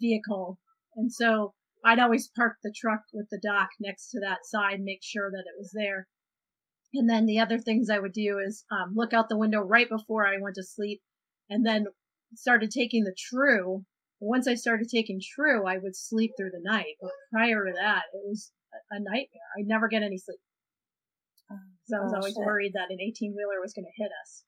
vehicle. 0.00 0.58
And 0.96 1.12
so 1.12 1.54
I'd 1.84 1.98
always 1.98 2.30
park 2.34 2.56
the 2.62 2.74
truck 2.74 3.02
with 3.12 3.28
the 3.30 3.40
dock 3.42 3.70
next 3.80 4.10
to 4.10 4.20
that 4.20 4.44
side, 4.44 4.80
make 4.80 5.02
sure 5.02 5.30
that 5.30 5.44
it 5.46 5.58
was 5.58 5.72
there. 5.74 6.08
And 6.94 7.08
then 7.08 7.26
the 7.26 7.40
other 7.40 7.58
things 7.58 7.88
I 7.88 7.98
would 7.98 8.12
do 8.12 8.38
is 8.38 8.64
um, 8.70 8.94
look 8.94 9.12
out 9.12 9.28
the 9.28 9.38
window 9.38 9.60
right 9.60 9.88
before 9.88 10.26
I 10.26 10.38
went 10.40 10.56
to 10.56 10.62
sleep 10.62 11.00
and 11.48 11.66
then 11.66 11.86
started 12.34 12.70
taking 12.70 13.04
the 13.04 13.14
true 13.16 13.84
once 14.22 14.46
I 14.46 14.54
started 14.54 14.88
taking 14.88 15.20
True, 15.20 15.66
I 15.66 15.78
would 15.78 15.96
sleep 15.96 16.32
through 16.38 16.52
the 16.52 16.62
night. 16.62 16.94
But 17.00 17.10
prior 17.32 17.66
to 17.66 17.72
that, 17.74 18.04
it 18.14 18.22
was 18.24 18.52
a 18.90 19.00
nightmare. 19.00 19.50
I'd 19.58 19.66
never 19.66 19.88
get 19.88 20.04
any 20.04 20.16
sleep. 20.16 20.38
Because 21.50 22.00
I 22.00 22.04
was 22.04 22.14
always 22.14 22.36
worried 22.36 22.72
that 22.74 22.90
an 22.90 23.00
18 23.00 23.34
wheeler 23.36 23.60
was 23.60 23.74
going 23.74 23.84
to 23.84 24.02
hit 24.02 24.10
us. 24.22 24.44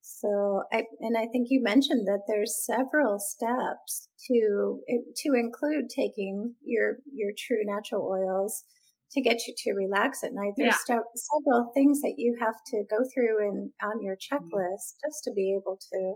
So, 0.00 0.62
I, 0.72 0.84
and 1.00 1.18
I 1.18 1.26
think 1.26 1.48
you 1.50 1.62
mentioned 1.62 2.06
that 2.06 2.22
there's 2.28 2.64
several 2.64 3.18
steps 3.18 4.08
to 4.28 4.80
to 4.88 5.32
include 5.34 5.90
taking 5.90 6.54
your 6.62 6.98
your 7.12 7.32
true 7.36 7.64
natural 7.64 8.06
oils 8.06 8.64
to 9.12 9.20
get 9.20 9.46
you 9.46 9.54
to 9.56 9.72
relax 9.72 10.22
at 10.22 10.32
night. 10.32 10.52
There's 10.56 10.74
yeah. 10.88 10.96
st- 10.96 11.12
several 11.16 11.72
things 11.74 12.00
that 12.02 12.14
you 12.18 12.36
have 12.38 12.56
to 12.68 12.84
go 12.88 12.98
through 13.12 13.48
and 13.48 13.70
on 13.82 14.02
your 14.02 14.16
checklist 14.16 14.94
mm-hmm. 14.94 15.08
just 15.08 15.24
to 15.24 15.32
be 15.32 15.58
able 15.58 15.78
to 15.92 16.14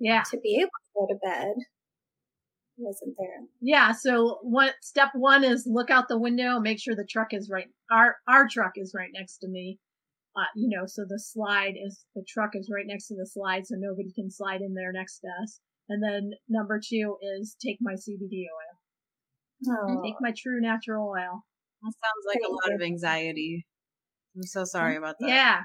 yeah 0.00 0.22
to 0.30 0.38
be 0.40 0.56
able 0.56 0.68
to 0.68 0.90
go 0.94 1.06
to 1.06 1.18
bed 1.22 1.54
wasn't 2.78 3.16
there. 3.18 3.46
Yeah. 3.60 3.92
So 3.92 4.38
what 4.42 4.74
step 4.80 5.10
one 5.14 5.44
is 5.44 5.66
look 5.66 5.90
out 5.90 6.08
the 6.08 6.18
window, 6.18 6.60
make 6.60 6.80
sure 6.80 6.94
the 6.94 7.06
truck 7.08 7.28
is 7.32 7.50
right. 7.52 7.66
Our, 7.90 8.16
our 8.28 8.48
truck 8.48 8.72
is 8.76 8.94
right 8.96 9.10
next 9.12 9.38
to 9.38 9.48
me. 9.48 9.78
Uh, 10.36 10.46
you 10.54 10.68
know, 10.68 10.84
so 10.86 11.04
the 11.08 11.18
slide 11.18 11.74
is, 11.84 12.04
the 12.14 12.24
truck 12.28 12.50
is 12.54 12.70
right 12.72 12.86
next 12.86 13.08
to 13.08 13.16
the 13.16 13.26
slide 13.26 13.66
so 13.66 13.74
nobody 13.76 14.12
can 14.12 14.30
slide 14.30 14.60
in 14.60 14.74
there 14.74 14.92
next 14.92 15.20
to 15.20 15.28
us. 15.42 15.60
And 15.88 16.02
then 16.02 16.30
number 16.48 16.80
two 16.80 17.16
is 17.38 17.56
take 17.64 17.78
my 17.80 17.94
CBD 17.94 18.44
oil. 18.44 19.74
Oh. 19.74 20.02
Take 20.04 20.14
my 20.20 20.32
true 20.36 20.60
natural 20.60 21.08
oil. 21.08 21.42
That 21.82 21.92
sounds 21.92 22.24
like 22.26 22.38
Thank 22.40 22.48
a 22.48 22.52
lot 22.52 22.68
you. 22.68 22.74
of 22.76 22.82
anxiety. 22.82 23.66
I'm 24.36 24.42
so 24.44 24.64
sorry 24.64 24.96
about 24.96 25.16
that. 25.18 25.28
Yeah. 25.28 25.60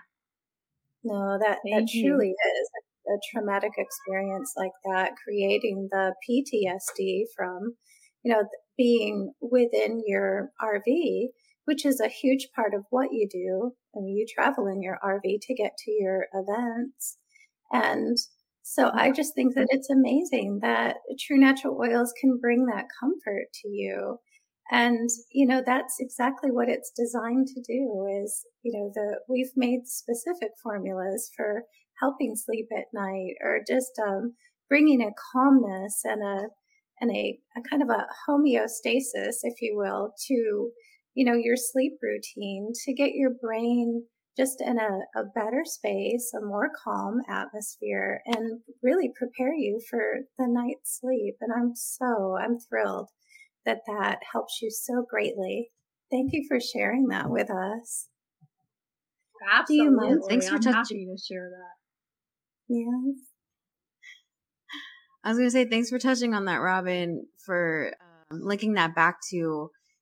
No, 1.03 1.37
that, 1.37 1.59
Thank 1.63 1.91
that 1.91 1.91
truly 1.91 2.29
is 2.29 2.69
a 3.07 3.17
traumatic 3.31 3.73
experience 3.77 4.53
like 4.57 4.71
that, 4.85 5.13
creating 5.23 5.89
the 5.91 6.13
PTSD 6.27 7.23
from, 7.35 7.75
you 8.23 8.33
know, 8.33 8.43
being 8.77 9.33
within 9.41 10.01
your 10.05 10.49
RV, 10.61 11.27
which 11.65 11.85
is 11.85 11.99
a 11.99 12.07
huge 12.07 12.49
part 12.55 12.73
of 12.73 12.85
what 12.89 13.09
you 13.11 13.27
do. 13.31 13.71
I 13.95 13.99
mean, 14.01 14.17
you 14.17 14.25
travel 14.33 14.67
in 14.67 14.81
your 14.81 14.97
RV 15.03 15.39
to 15.41 15.53
get 15.53 15.77
to 15.77 15.91
your 15.91 16.27
events. 16.33 17.17
And 17.71 18.17
so 18.63 18.89
I 18.93 19.07
mm-hmm. 19.07 19.15
just 19.15 19.35
think 19.35 19.55
that 19.55 19.67
it's 19.69 19.89
amazing 19.89 20.59
that 20.61 20.97
true 21.19 21.37
natural 21.37 21.77
oils 21.77 22.13
can 22.19 22.39
bring 22.39 22.65
that 22.67 22.85
comfort 22.99 23.47
to 23.61 23.67
you. 23.69 24.19
And, 24.71 25.09
you 25.31 25.45
know, 25.45 25.61
that's 25.63 25.95
exactly 25.99 26.49
what 26.49 26.69
it's 26.69 26.91
designed 26.95 27.47
to 27.47 27.61
do 27.61 28.07
is, 28.23 28.45
you 28.63 28.71
know, 28.71 28.91
the, 28.93 29.19
we've 29.27 29.51
made 29.55 29.87
specific 29.87 30.51
formulas 30.63 31.29
for 31.35 31.63
helping 31.99 32.35
sleep 32.35 32.67
at 32.75 32.85
night 32.93 33.35
or 33.41 33.59
just 33.67 33.91
um, 34.05 34.33
bringing 34.69 35.01
a 35.01 35.13
calmness 35.31 36.01
and 36.03 36.21
a 36.23 36.47
and 37.01 37.11
a, 37.11 37.37
a 37.57 37.61
kind 37.69 37.81
of 37.81 37.89
a 37.89 38.05
homeostasis, 38.29 39.39
if 39.43 39.61
you 39.61 39.75
will, 39.75 40.13
to 40.27 40.71
you 41.15 41.25
know 41.25 41.35
your 41.35 41.55
sleep 41.57 41.93
routine 42.01 42.71
to 42.85 42.93
get 42.93 43.13
your 43.13 43.31
brain 43.41 44.03
just 44.37 44.61
in 44.61 44.79
a, 44.79 45.19
a 45.19 45.23
better 45.35 45.61
space, 45.63 46.31
a 46.35 46.43
more 46.43 46.71
calm 46.83 47.21
atmosphere, 47.29 48.21
and 48.25 48.61
really 48.81 49.11
prepare 49.15 49.53
you 49.53 49.79
for 49.89 50.21
the 50.39 50.47
night's 50.47 50.99
sleep. 50.99 51.35
And 51.41 51.51
I'm 51.55 51.75
so 51.75 52.37
I'm 52.39 52.57
thrilled 52.59 53.09
that 53.65 53.81
that 53.87 54.19
helps 54.31 54.59
you 54.61 54.69
so 54.71 55.05
greatly. 55.09 55.69
Thank 56.11 56.33
you 56.33 56.45
for 56.47 56.59
sharing 56.59 57.07
that 57.07 57.29
with 57.29 57.49
us. 57.49 58.07
Absolutely. 59.51 60.21
Thanks 60.29 60.47
for 60.47 60.55
I'm 60.55 60.61
touching. 60.61 61.15
to 61.15 61.21
share 61.21 61.49
that. 61.49 61.82
Yes. 62.73 63.19
I 65.23 65.29
was 65.29 65.37
going 65.37 65.47
to 65.47 65.51
say 65.51 65.65
thanks 65.65 65.89
for 65.89 65.99
touching 65.99 66.33
on 66.33 66.45
that, 66.45 66.57
Robin, 66.57 67.25
for 67.45 67.93
um, 68.31 68.41
linking 68.43 68.73
that 68.73 68.95
back 68.95 69.17
to, 69.31 69.37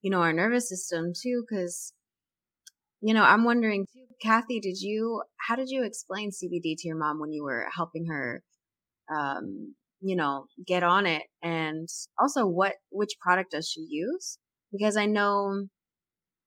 you 0.01 0.09
know, 0.11 0.21
our 0.21 0.33
nervous 0.33 0.69
system 0.69 1.13
too, 1.19 1.43
because, 1.47 1.93
you 3.01 3.13
know, 3.13 3.23
I'm 3.23 3.43
wondering 3.43 3.85
too, 3.93 4.05
Cathi, 4.25 4.61
did 4.61 4.79
you, 4.79 5.23
how 5.47 5.55
did 5.55 5.69
you 5.69 5.83
explain 5.83 6.31
CBD 6.31 6.75
to 6.77 6.87
your 6.87 6.97
mom 6.97 7.19
when 7.19 7.31
you 7.31 7.43
were 7.43 7.67
helping 7.75 8.07
her, 8.07 8.43
um, 9.15 9.75
you 10.01 10.15
know, 10.15 10.45
get 10.65 10.83
on 10.83 11.05
it? 11.05 11.23
And 11.43 11.87
also 12.19 12.47
what, 12.47 12.73
which 12.91 13.17
product 13.21 13.51
does 13.51 13.69
she 13.69 13.85
use? 13.89 14.39
Because 14.71 14.97
I 14.97 15.05
know, 15.05 15.67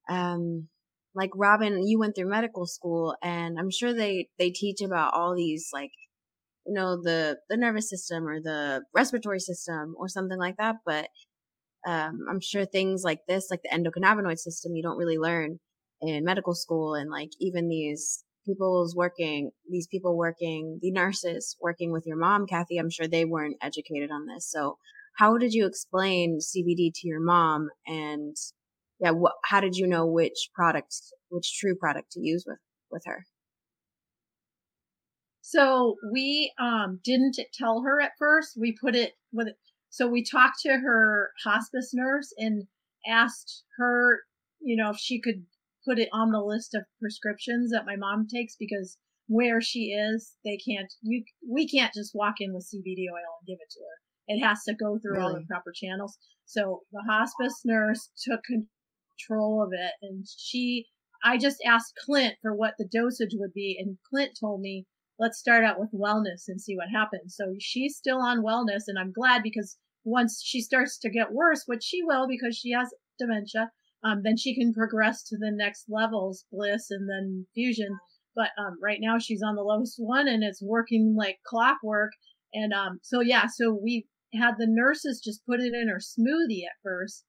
um, 0.09 0.69
like 1.15 1.31
Robin, 1.37 1.87
you 1.87 1.99
went 1.99 2.17
through 2.17 2.31
medical 2.31 2.67
school 2.67 3.17
and 3.23 3.59
I'm 3.59 3.71
sure 3.71 3.95
they, 3.95 4.29
they 4.39 4.51
teach 4.51 4.81
about 4.83 5.15
all 5.15 5.35
these 5.37 5.69
like 5.73 5.93
you 6.67 6.73
know 6.73 7.01
the 7.01 7.39
the 7.49 7.57
nervous 7.57 7.89
system 7.89 8.27
or 8.27 8.41
the 8.41 8.83
respiratory 8.95 9.41
system 9.41 9.95
or 9.99 10.09
something 10.09 10.39
like 10.39 10.57
that 10.57 10.77
but 10.87 11.09
um, 11.87 12.21
i'm 12.31 12.41
sure 12.41 12.65
things 12.65 13.03
like 13.05 13.21
this 13.29 13.49
like 13.51 13.61
the 13.63 13.77
endocannabinoid 13.77 14.39
system 14.39 14.75
you 14.75 14.83
don't 14.83 14.99
really 14.99 15.19
learn 15.19 15.59
in 16.01 16.25
medical 16.25 16.55
school 16.55 16.95
and 16.95 17.11
like 17.11 17.31
even 17.41 17.69
these 17.69 18.25
people's 18.47 18.95
working 18.95 19.51
these 19.71 19.87
people 19.87 20.17
working 20.17 20.79
the 20.83 20.91
nurses 20.91 21.57
working 21.61 21.93
with 21.93 22.07
your 22.07 22.17
mom 22.17 22.47
cathi 22.47 22.79
i'm 22.79 22.91
sure 22.91 23.07
they 23.07 23.25
weren't 23.25 23.57
educated 23.63 24.11
on 24.11 24.27
this. 24.27 24.51
So 24.51 24.79
how 25.17 25.39
did 25.39 25.55
you 25.55 25.67
explain 25.67 26.39
cbd 26.41 26.93
to 26.95 27.09
your 27.09 27.21
mom 27.21 27.69
and 27.87 28.37
yeah 29.01 29.11
what 29.11 29.35
how 29.45 29.61
did 29.61 29.77
you 29.77 29.87
know 29.87 30.07
which 30.07 30.51
product 30.55 30.95
which 31.29 31.59
true 31.59 31.75
product 31.75 32.13
to 32.13 32.21
use 32.21 32.45
with 32.47 32.59
with 32.91 33.03
her 33.07 33.25
so 35.47 35.97
we 36.11 36.55
um, 36.59 37.01
didn't 37.05 37.39
tell 37.53 37.83
her 37.83 38.01
at 38.01 38.13
first. 38.19 38.57
We 38.59 38.75
put 38.81 38.97
it 38.97 39.13
with 39.31 39.49
So 39.91 40.09
we 40.09 40.25
talked 40.25 40.61
to 40.61 40.71
her 40.71 41.33
hospice 41.45 41.91
nurse 41.93 42.33
and 42.39 42.67
asked 43.07 43.65
her, 43.77 44.21
you 44.61 44.75
know, 44.75 44.89
if 44.89 44.97
she 44.97 45.21
could 45.21 45.45
put 45.87 45.99
it 45.99 46.09
on 46.15 46.33
the 46.33 46.41
list 46.41 46.75
of 46.75 46.87
prescriptions 46.99 47.73
that 47.73 47.85
my 47.85 47.95
mom 47.95 48.27
takes 48.27 48.57
because 48.59 48.97
where 49.27 49.61
she 49.61 49.93
is, 49.93 50.35
they 50.47 50.57
can't, 50.57 50.91
you, 51.03 51.23
we 51.47 51.69
can't 51.69 51.93
just 51.93 52.15
walk 52.15 52.37
in 52.41 52.55
with 52.55 52.67
CBD 52.75 53.05
oil 53.13 53.37
and 53.39 53.47
give 53.47 53.59
it 53.61 53.71
to 53.73 53.81
her. 53.81 53.99
It 54.29 54.43
has 54.43 54.65
to 54.65 54.75
go 54.75 54.99
through 54.99 55.19
really? 55.19 55.25
all 55.25 55.35
the 55.35 55.45
proper 55.47 55.73
channels. 55.75 56.17
So 56.47 56.85
the 56.91 57.03
hospice 57.07 57.61
nurse 57.67 58.09
took 58.27 58.41
control 58.45 59.63
of 59.63 59.73
it 59.75 59.93
and 60.01 60.25
she, 60.27 60.87
I 61.23 61.37
just 61.37 61.59
asked 61.67 61.99
Clint 62.03 62.37
for 62.41 62.55
what 62.55 62.77
the 62.79 62.89
dosage 62.91 63.35
would 63.35 63.53
be 63.53 63.77
and 63.79 63.99
Clint 64.09 64.39
told 64.41 64.63
me 64.63 64.87
let's 65.19 65.39
start 65.39 65.65
out 65.65 65.79
with 65.79 65.93
wellness 65.93 66.49
and 66.49 66.61
see 66.61 66.77
what 66.77 66.89
happens. 66.89 67.37
So 67.37 67.55
she's 67.61 67.97
still 67.97 68.19
on 68.19 68.43
wellness 68.43 68.83
and 68.89 68.99
I'm 68.99 69.13
glad 69.13 69.43
because 69.43 69.79
once 70.05 70.43
she 70.45 70.61
starts 70.61 70.99
to 70.99 71.11
get 71.11 71.33
worse, 71.33 71.63
which 71.67 71.83
she 71.83 72.03
will 72.03 72.27
because 72.29 72.57
she 72.57 72.73
has 72.73 72.93
dementia, 73.19 73.71
um, 74.03 74.23
then 74.23 74.37
she 74.37 74.55
can 74.55 74.75
progress 74.75 75.23
to 75.25 75.37
the 75.39 75.51
next 75.51 75.87
levels, 75.89 76.45
bliss 76.53 76.91
and 76.91 77.09
then 77.09 77.47
fusion. 77.55 77.99
But 78.35 78.51
um, 78.59 78.79
right 78.83 78.99
now 79.01 79.19
she's 79.19 79.43
on 79.43 79.55
the 79.55 79.63
lowest 79.63 79.95
one 79.99 80.29
and 80.29 80.43
it's 80.43 80.63
working 80.63 81.15
like 81.17 81.39
clockwork. 81.47 82.11
And 82.53 82.73
um, 82.73 82.99
so 83.03 83.21
yeah, 83.21 83.47
so 83.47 83.73
we 83.73 84.07
had 84.35 84.55
the 84.59 84.67
nurses 84.69 85.23
just 85.25 85.47
put 85.47 85.61
it 85.61 85.73
in 85.75 85.89
her 85.89 86.01
smoothie 86.01 86.65
at 86.67 86.83
first. 86.83 87.25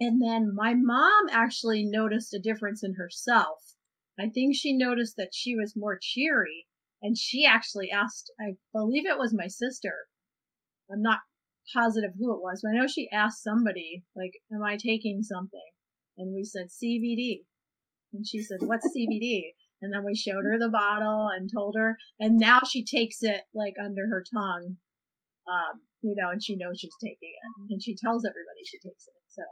And 0.00 0.20
then 0.22 0.54
my 0.54 0.74
mom 0.74 1.26
actually 1.30 1.84
noticed 1.84 2.34
a 2.34 2.38
difference 2.38 2.84
in 2.84 2.94
herself. 2.94 3.74
I 4.18 4.28
think 4.28 4.54
she 4.54 4.76
noticed 4.76 5.14
that 5.16 5.30
she 5.32 5.54
was 5.56 5.74
more 5.76 5.98
cheery 6.00 6.67
and 7.02 7.16
she 7.16 7.44
actually 7.46 7.90
asked, 7.90 8.32
I 8.40 8.54
believe 8.72 9.06
it 9.06 9.18
was 9.18 9.34
my 9.34 9.46
sister, 9.46 9.92
I'm 10.90 11.02
not 11.02 11.20
positive 11.74 12.12
who 12.18 12.34
it 12.34 12.42
was, 12.42 12.60
but 12.62 12.70
I 12.70 12.80
know 12.80 12.86
she 12.86 13.08
asked 13.12 13.42
somebody, 13.42 14.04
like, 14.16 14.32
am 14.52 14.62
I 14.62 14.76
taking 14.76 15.22
something? 15.22 15.70
And 16.16 16.34
we 16.34 16.44
said 16.44 16.68
CBD. 16.68 17.44
And 18.12 18.26
she 18.26 18.42
said, 18.42 18.58
what's 18.62 18.88
CBD? 18.96 19.52
And 19.80 19.92
then 19.92 20.04
we 20.04 20.16
showed 20.16 20.44
her 20.44 20.58
the 20.58 20.70
bottle 20.70 21.28
and 21.28 21.48
told 21.52 21.76
her, 21.78 21.96
and 22.18 22.36
now 22.36 22.60
she 22.68 22.84
takes 22.84 23.22
it 23.22 23.42
like 23.54 23.74
under 23.82 24.08
her 24.08 24.24
tongue, 24.34 24.76
um, 25.46 25.80
you 26.02 26.14
know, 26.16 26.30
and 26.30 26.42
she 26.42 26.56
knows 26.56 26.80
she's 26.80 26.96
taking 27.00 27.30
it, 27.30 27.72
and 27.72 27.82
she 27.82 27.94
tells 27.94 28.24
everybody 28.24 28.64
she 28.64 28.78
takes 28.78 29.06
it. 29.06 29.14
So 29.28 29.42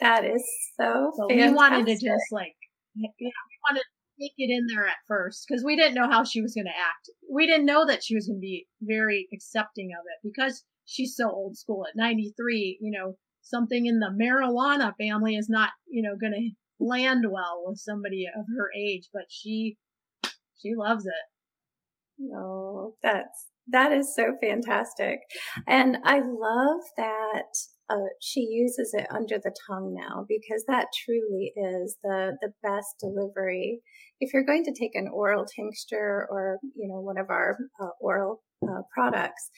that 0.00 0.24
is 0.24 0.42
so. 0.78 1.12
So 1.14 1.26
we 1.28 1.52
wanted 1.52 1.86
to 1.86 1.92
just 1.92 2.32
like, 2.32 2.56
yeah, 2.94 3.10
we 3.18 3.32
wanted 3.68 3.84
take 4.20 4.32
it 4.36 4.50
in 4.50 4.66
there 4.66 4.86
at 4.86 4.96
first 5.08 5.46
because 5.48 5.64
we 5.64 5.76
didn't 5.76 5.94
know 5.94 6.08
how 6.08 6.24
she 6.24 6.42
was 6.42 6.54
going 6.54 6.66
to 6.66 6.70
act. 6.70 7.10
We 7.32 7.46
didn't 7.46 7.66
know 7.66 7.86
that 7.86 8.02
she 8.02 8.14
was 8.14 8.26
going 8.26 8.38
to 8.38 8.40
be 8.40 8.66
very 8.82 9.28
accepting 9.32 9.90
of 9.98 10.04
it 10.06 10.28
because 10.28 10.64
she's 10.84 11.16
so 11.16 11.30
old 11.30 11.56
school. 11.56 11.84
At 11.88 11.96
93, 11.96 12.78
you 12.80 12.90
know, 12.90 13.16
something 13.42 13.86
in 13.86 14.00
the 14.00 14.10
marijuana 14.10 14.92
family 14.96 15.36
is 15.36 15.48
not, 15.48 15.70
you 15.88 16.02
know, 16.02 16.16
going 16.16 16.32
to 16.32 16.84
land 16.84 17.24
well 17.30 17.62
with 17.66 17.78
somebody 17.78 18.26
of 18.26 18.44
her 18.56 18.70
age, 18.76 19.08
but 19.12 19.24
she, 19.28 19.76
she 20.60 20.72
loves 20.76 21.06
it. 21.06 22.32
Oh, 22.34 22.94
that's, 23.02 23.48
that 23.68 23.92
is 23.92 24.14
so 24.14 24.36
fantastic. 24.42 25.20
And 25.66 25.98
I 26.04 26.18
love 26.18 26.80
that 26.96 27.56
uh, 27.90 28.08
she 28.20 28.40
uses 28.40 28.94
it 28.94 29.06
under 29.10 29.38
the 29.38 29.54
tongue 29.66 29.94
now 29.94 30.24
because 30.28 30.64
that 30.68 30.86
truly 31.04 31.52
is 31.56 31.96
the, 32.02 32.36
the 32.40 32.52
best 32.62 32.94
delivery. 33.00 33.80
If 34.20 34.32
you're 34.32 34.44
going 34.44 34.64
to 34.64 34.74
take 34.78 34.94
an 34.94 35.08
oral 35.12 35.44
tincture 35.44 36.26
or, 36.30 36.58
you 36.76 36.88
know, 36.88 37.00
one 37.00 37.18
of 37.18 37.30
our 37.30 37.58
uh, 37.82 37.88
oral 38.00 38.42
uh, 38.62 38.82
products, 38.94 39.50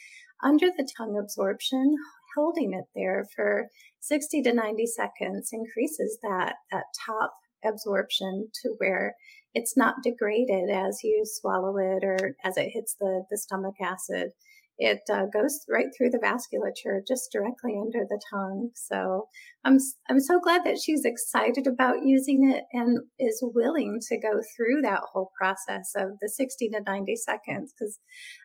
under 0.43 0.67
the 0.67 0.89
tongue 0.97 1.19
absorption, 1.23 1.95
holding 2.35 2.73
it 2.73 2.85
there 2.95 3.27
for 3.37 3.69
60 4.01 4.43
to 4.43 4.55
90 4.55 4.87
seconds 4.87 5.51
increases 5.53 6.19
that, 6.23 6.55
that 6.71 6.85
top 7.07 7.35
absorption 7.65 8.49
to 8.63 8.75
where 8.79 9.15
it's 9.55 9.77
not 9.77 9.97
degraded 10.03 10.71
as 10.71 11.01
you 11.05 11.23
swallow 11.25 11.77
it 11.77 12.03
or 12.03 12.35
as 12.45 12.57
it 12.57 12.71
hits 12.73 12.97
the, 12.99 13.25
the 13.31 13.37
stomach 13.37 13.75
acid. 13.81 14.31
It 14.79 15.03
uh, 15.13 15.27
goes 15.33 15.61
right 15.69 15.87
through 15.97 16.11
the 16.11 16.19
vasculature 16.19 17.07
just 17.07 17.31
directly 17.31 17.79
under 17.81 18.05
the 18.09 18.21
tongue. 18.33 18.71
So 18.75 19.29
I'm, 19.65 19.79
I'm 20.09 20.21
so 20.21 20.41
glad 20.41 20.65
that 20.65 20.79
she's 20.79 21.05
excited 21.05 21.67
about 21.67 22.05
using 22.05 22.51
it 22.51 22.65
and 22.73 22.99
is 23.19 23.43
willing 23.55 24.01
to 24.09 24.19
go 24.19 24.41
through 24.57 24.83
that 24.83 25.03
whole 25.13 25.31
process 25.39 25.93
of 25.97 26.13
the 26.21 26.29
60 26.29 26.71
to 26.71 26.81
90 26.81 27.17
seconds. 27.17 27.73
Cause 27.79 27.99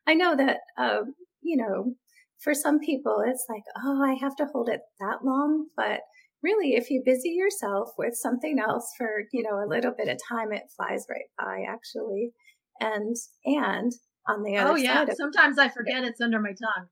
I 0.05 0.13
know 0.13 0.35
that, 0.35 0.57
uh, 0.77 1.01
you 1.41 1.57
know, 1.57 1.93
for 2.39 2.53
some 2.53 2.79
people, 2.79 3.23
it's 3.25 3.45
like, 3.49 3.63
oh, 3.83 4.03
I 4.03 4.13
have 4.21 4.35
to 4.35 4.47
hold 4.53 4.69
it 4.69 4.81
that 4.99 5.23
long. 5.23 5.67
But 5.75 6.01
really, 6.43 6.75
if 6.75 6.89
you 6.89 7.01
busy 7.03 7.29
yourself 7.29 7.89
with 7.97 8.15
something 8.15 8.59
else 8.59 8.91
for, 8.97 9.23
you 9.31 9.43
know, 9.43 9.57
a 9.57 9.67
little 9.67 9.93
bit 9.97 10.07
of 10.07 10.19
time, 10.29 10.51
it 10.51 10.71
flies 10.75 11.05
right 11.09 11.29
by 11.37 11.63
actually. 11.67 12.31
And, 12.79 13.15
and 13.45 13.91
on 14.27 14.43
the 14.43 14.57
other 14.57 14.71
oh, 14.71 14.75
yeah. 14.75 15.05
side. 15.05 15.15
Sometimes 15.17 15.57
I 15.57 15.69
forget 15.69 16.03
it's 16.03 16.21
under 16.21 16.39
my 16.39 16.49
tongue. 16.49 16.87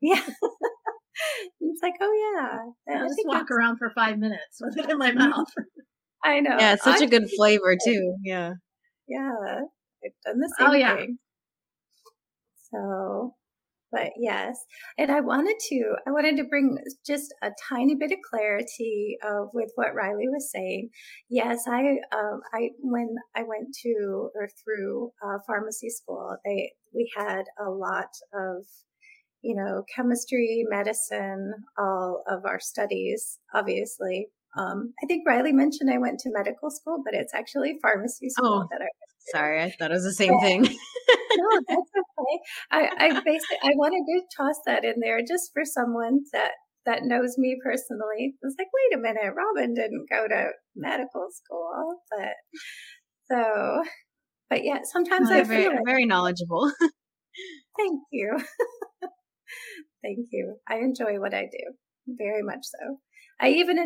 Yeah. 0.00 0.20
it's 1.60 1.82
like, 1.82 1.94
oh, 2.00 2.34
yeah. 2.88 2.94
I 2.94 3.06
just 3.06 3.20
walk 3.24 3.50
around 3.50 3.78
for 3.78 3.90
five 3.90 4.18
minutes 4.18 4.60
with 4.60 4.78
it 4.78 4.90
in 4.90 4.98
my 4.98 5.12
mouth. 5.12 5.48
I 6.24 6.40
know. 6.40 6.56
Yeah, 6.58 6.74
it's 6.74 6.84
such 6.84 7.00
I 7.00 7.04
a 7.04 7.08
good 7.08 7.28
flavor, 7.36 7.76
too. 7.82 8.16
Yeah. 8.22 8.54
Yeah. 9.08 9.60
I've 10.04 10.12
done 10.24 10.40
the 10.40 10.54
oh, 10.58 10.62
same 10.62 10.70
oh, 10.70 10.74
yeah. 10.74 10.96
thing. 10.96 11.18
So, 12.72 13.34
but 13.94 14.10
yes. 14.18 14.58
And 14.98 15.10
i 15.10 15.20
wanted 15.20 15.56
to 15.68 15.94
i 16.06 16.10
wanted 16.10 16.36
to 16.36 16.44
bring 16.44 16.78
just 17.06 17.32
a 17.42 17.50
tiny 17.68 17.94
bit 17.94 18.12
of 18.12 18.18
clarity 18.28 19.16
uh, 19.26 19.46
with 19.52 19.70
what 19.76 19.94
riley 19.94 20.28
was 20.28 20.50
saying. 20.50 20.90
Yes 21.30 21.64
i 21.68 21.80
um, 22.12 22.40
i 22.52 22.70
when 22.80 23.14
i 23.34 23.42
went 23.42 23.74
to 23.82 24.30
or 24.34 24.48
through 24.62 25.12
uh, 25.24 25.38
pharmacy 25.46 25.90
school 25.90 26.36
they 26.44 26.72
we 26.92 27.10
had 27.16 27.44
a 27.64 27.70
lot 27.70 28.10
of 28.34 28.64
you 29.42 29.54
know 29.54 29.84
chemistry 29.94 30.64
medicine 30.68 31.52
all 31.78 32.24
of 32.28 32.44
our 32.44 32.60
studies 32.60 33.38
obviously. 33.54 34.28
Um, 34.56 34.94
I 35.02 35.06
think 35.06 35.26
Riley 35.26 35.50
mentioned 35.50 35.90
I 35.92 35.98
went 35.98 36.20
to 36.20 36.30
medical 36.32 36.70
school, 36.70 37.02
but 37.04 37.12
it's 37.12 37.34
actually 37.34 37.80
pharmacy 37.82 38.30
school 38.30 38.62
Oh, 38.62 38.68
that 38.70 38.82
I 38.82 38.86
Sorry, 39.26 39.62
I 39.62 39.70
thought 39.70 39.90
it 39.90 39.94
was 39.94 40.04
the 40.04 40.12
same 40.12 40.38
thing. 40.40 40.64
no, 41.36 41.60
that's 41.68 41.90
okay. 41.96 42.40
I, 42.70 43.06
I 43.06 43.08
basically 43.24 43.58
I 43.62 43.72
wanted 43.76 44.04
to 44.06 44.22
toss 44.36 44.56
that 44.66 44.84
in 44.84 44.94
there 45.00 45.20
just 45.20 45.50
for 45.52 45.64
someone 45.64 46.20
that 46.32 46.52
that 46.86 47.04
knows 47.04 47.36
me 47.38 47.56
personally. 47.64 48.34
It's 48.42 48.56
like, 48.58 48.68
wait 48.72 48.98
a 48.98 49.02
minute, 49.02 49.34
Robin 49.34 49.74
didn't 49.74 50.06
go 50.10 50.28
to 50.28 50.50
medical 50.76 51.26
school, 51.30 51.96
but 52.10 52.34
so, 53.30 53.82
but 54.50 54.64
yeah, 54.64 54.80
sometimes 54.84 55.30
Well, 55.30 55.40
I 55.40 55.44
very, 55.44 55.62
feel 55.62 55.72
like, 55.72 55.84
very 55.86 56.06
knowledgeable. 56.06 56.70
thank 57.78 58.00
you, 58.12 58.36
thank 60.02 60.28
you. 60.30 60.56
I 60.68 60.76
enjoy 60.76 61.18
what 61.20 61.34
I 61.34 61.42
do 61.42 61.74
very 62.06 62.42
much 62.42 62.60
so. 62.64 62.98
I 63.40 63.48
even 63.50 63.78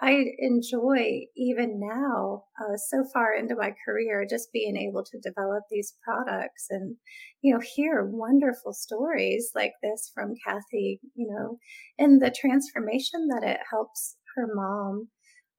I 0.00 0.24
enjoy 0.38 1.26
even 1.36 1.80
now, 1.80 2.44
uh, 2.60 2.76
so 2.76 3.04
far 3.12 3.34
into 3.34 3.54
my 3.56 3.72
career, 3.84 4.26
just 4.28 4.52
being 4.52 4.76
able 4.76 5.04
to 5.04 5.20
develop 5.20 5.64
these 5.70 5.94
products 6.04 6.66
and 6.70 6.96
you 7.42 7.54
know 7.54 7.60
hear 7.60 8.04
wonderful 8.04 8.72
stories 8.72 9.50
like 9.54 9.72
this 9.82 10.10
from 10.14 10.34
Cathi. 10.46 11.00
You 11.14 11.28
know, 11.30 11.58
and 11.98 12.20
the 12.20 12.30
transformation 12.30 13.28
that 13.28 13.44
it 13.44 13.60
helps 13.70 14.16
her 14.36 14.48
mom 14.54 15.08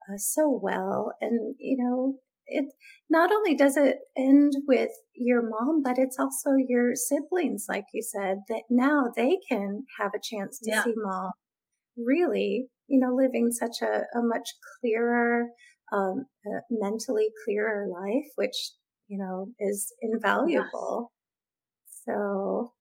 uh, 0.09 0.17
so 0.17 0.49
well, 0.61 1.13
and 1.21 1.55
you 1.59 1.77
know. 1.77 2.19
It 2.49 2.73
not 3.09 3.31
only 3.31 3.55
does 3.55 3.77
it 3.77 3.97
end 4.17 4.53
with 4.67 4.91
your 5.13 5.41
mom, 5.49 5.83
but 5.83 5.97
it's 5.97 6.17
also 6.17 6.51
your 6.55 6.95
siblings, 6.95 7.65
like 7.67 7.85
you 7.93 8.01
said, 8.01 8.39
that 8.49 8.63
now 8.69 9.11
they 9.15 9.37
can 9.49 9.85
have 9.99 10.11
a 10.15 10.19
chance 10.23 10.59
to 10.59 10.71
Yeah. 10.71 10.83
see 10.83 10.93
mom 10.97 11.31
really, 11.97 12.69
you 12.87 12.99
know, 12.99 13.13
living 13.13 13.51
such 13.51 13.81
a, 13.81 14.17
a 14.17 14.21
much 14.21 14.49
clearer, 14.79 15.47
um, 15.91 16.25
uh, 16.45 16.59
mentally 16.69 17.29
clearer 17.45 17.87
life, 17.87 18.27
which, 18.35 18.71
you 19.07 19.17
know, 19.17 19.47
is 19.59 19.93
invaluable. 20.01 21.11
So 22.05 22.73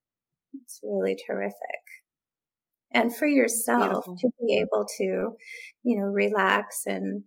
it's 0.53 0.79
really 0.83 1.17
terrific. 1.27 1.53
And 2.91 3.15
for 3.15 3.27
yourself 3.27 4.05
Beautiful. 4.05 4.17
to 4.17 4.29
be 4.39 4.57
able 4.57 4.85
to, 4.97 5.35
you 5.83 5.99
know, 5.99 6.05
relax 6.05 6.83
and, 6.85 7.23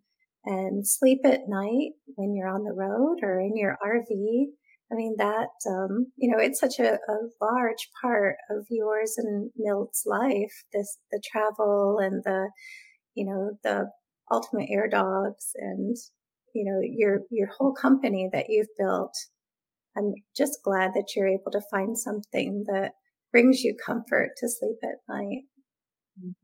and 0.47 0.87
sleep 0.87 1.21
at 1.25 1.49
night 1.49 1.91
when 2.15 2.35
you're 2.35 2.49
on 2.49 2.65
the 2.65 2.73
road 2.73 3.19
or 3.23 3.41
in 3.41 3.57
your 3.57 3.77
RV. 3.85 4.47
I 4.93 4.97
mean, 4.97 5.15
that, 5.19 5.49
um, 5.69 6.13
you 6.17 6.31
know, 6.31 6.39
it's 6.43 6.61
such 6.61 6.79
a, 6.81 6.95
a 6.95 7.17
large 7.41 7.89
part 8.03 8.37
of 8.51 8.67
yours 8.71 9.15
and 9.19 9.51
Milt's 9.57 10.05
life, 10.07 10.65
this, 10.73 10.99
the 11.13 11.23
travel 11.25 11.99
and 12.01 12.23
the, 12.25 12.51
you 13.15 13.27
know, 13.27 13.53
the 13.65 13.91
ultimate 14.33 14.69
air 14.71 14.89
dogs 14.89 15.53
and, 15.57 15.97
you 16.55 16.65
know, 16.65 16.81
your, 16.83 17.21
your 17.31 17.49
whole 17.49 17.75
company 17.75 18.29
that 18.33 18.47
you've 18.49 18.69
built. 18.79 19.15
I'm 19.97 20.15
just 20.37 20.61
glad 20.65 20.95
that 20.95 21.15
you're 21.17 21.29
able 21.29 21.53
to 21.53 21.63
find 21.71 21.99
something 21.99 22.65
that 22.69 22.93
brings 23.33 23.63
you 23.63 23.77
comfort 23.87 24.31
to 24.39 24.49
sleep 24.49 24.79
at 24.83 24.99
night. 25.09 25.45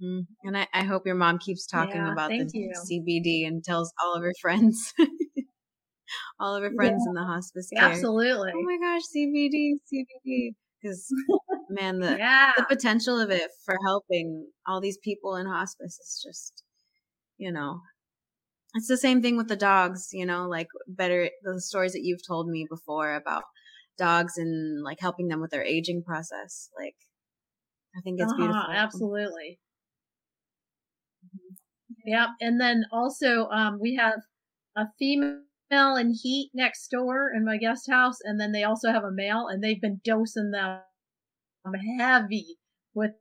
hmm 0.00 0.20
And 0.44 0.56
I, 0.56 0.66
I 0.72 0.84
hope 0.84 1.06
your 1.06 1.14
mom 1.16 1.38
keeps 1.38 1.66
talking 1.66 2.00
Yeah, 2.00 2.12
about 2.12 2.36
the 2.38 2.48
you. 2.52 2.72
CBD 2.72 3.46
and 3.46 3.62
tells 3.62 3.92
all 4.02 4.14
of 4.14 4.22
her 4.22 4.32
friends, 4.40 4.92
all 6.38 6.54
of 6.54 6.62
her 6.62 6.72
friends 6.74 7.04
in 7.06 7.14
the 7.14 7.24
hospice 7.24 7.70
care. 7.70 7.82
Absolutely. 7.82 8.52
Oh 8.54 8.62
my 8.62 8.78
gosh, 8.78 9.02
CBD, 9.14 9.74
CBD. 9.92 10.54
Because 10.82 11.12
man, 11.70 12.00
the 12.00 12.16
yeah. 12.18 12.52
the 12.56 12.64
potential 12.64 13.18
of 13.18 13.30
it 13.30 13.50
for 13.64 13.76
helping 13.86 14.50
all 14.66 14.80
these 14.80 14.98
people 14.98 15.36
in 15.36 15.46
hospice 15.46 15.98
is 15.98 16.22
just, 16.26 16.64
you 17.38 17.50
know, 17.52 17.80
it's 18.74 18.88
the 18.88 18.96
same 18.98 19.22
thing 19.22 19.36
with 19.36 19.48
the 19.48 19.56
dogs. 19.56 20.10
You 20.12 20.26
know, 20.26 20.46
like 20.48 20.68
better 20.88 21.30
the 21.42 21.60
stories 21.60 21.92
that 21.92 22.02
you've 22.04 22.26
told 22.26 22.48
me 22.48 22.66
before 22.68 23.14
about 23.14 23.44
dogs 23.98 24.36
and 24.36 24.82
like 24.84 24.98
helping 25.00 25.28
them 25.28 25.40
with 25.40 25.50
their 25.50 25.64
aging 25.64 26.02
process. 26.04 26.70
Like, 26.78 26.96
I 27.96 28.00
think 28.02 28.20
it's 28.20 28.32
Uh-huh, 28.32 28.36
beautiful. 28.38 28.72
Absolutely. 28.72 29.58
Yep. 32.04 32.28
And 32.40 32.60
then 32.60 32.84
also, 32.92 33.48
um, 33.48 33.78
we 33.80 33.94
have 33.96 34.20
a 34.76 34.86
female 34.98 35.42
in 35.70 36.14
heat 36.14 36.50
next 36.54 36.88
door 36.88 37.30
in 37.34 37.44
my 37.44 37.56
guest 37.56 37.90
house, 37.90 38.18
and 38.22 38.40
then 38.40 38.52
they 38.52 38.64
also 38.64 38.92
have 38.92 39.04
a 39.04 39.12
male, 39.12 39.46
and 39.48 39.62
they've 39.62 39.80
been 39.80 40.00
dosing 40.04 40.50
them 40.52 40.80
heavy 41.98 42.56
with, 42.94 43.12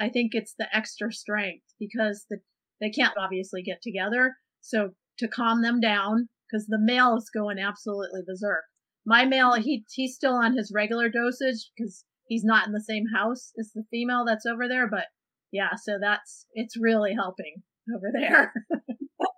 I 0.00 0.08
think 0.08 0.32
it's 0.34 0.54
the 0.58 0.68
extra 0.74 1.12
strength 1.12 1.64
because 1.78 2.26
the 2.30 2.38
they 2.80 2.90
can't 2.90 3.16
obviously 3.16 3.62
get 3.62 3.80
together. 3.80 4.34
So 4.60 4.90
to 5.18 5.28
calm 5.28 5.62
them 5.62 5.80
down, 5.80 6.28
because 6.52 6.66
the 6.66 6.80
male 6.80 7.16
is 7.16 7.30
going 7.32 7.58
absolutely 7.58 8.22
berserk. 8.26 8.64
My 9.06 9.24
male, 9.24 9.54
he 9.54 9.84
he's 9.92 10.14
still 10.14 10.34
on 10.34 10.56
his 10.56 10.72
regular 10.74 11.08
dosage 11.08 11.70
because 11.76 12.04
he's 12.26 12.44
not 12.44 12.66
in 12.66 12.72
the 12.72 12.80
same 12.80 13.04
house 13.14 13.52
as 13.58 13.72
the 13.72 13.84
female 13.90 14.24
that's 14.26 14.46
over 14.46 14.68
there, 14.68 14.88
but 14.88 15.06
yeah, 15.50 15.70
so 15.82 15.98
that's 16.00 16.46
it's 16.54 16.76
really 16.78 17.14
helping 17.14 17.62
over 17.94 18.10
there. 18.12 18.52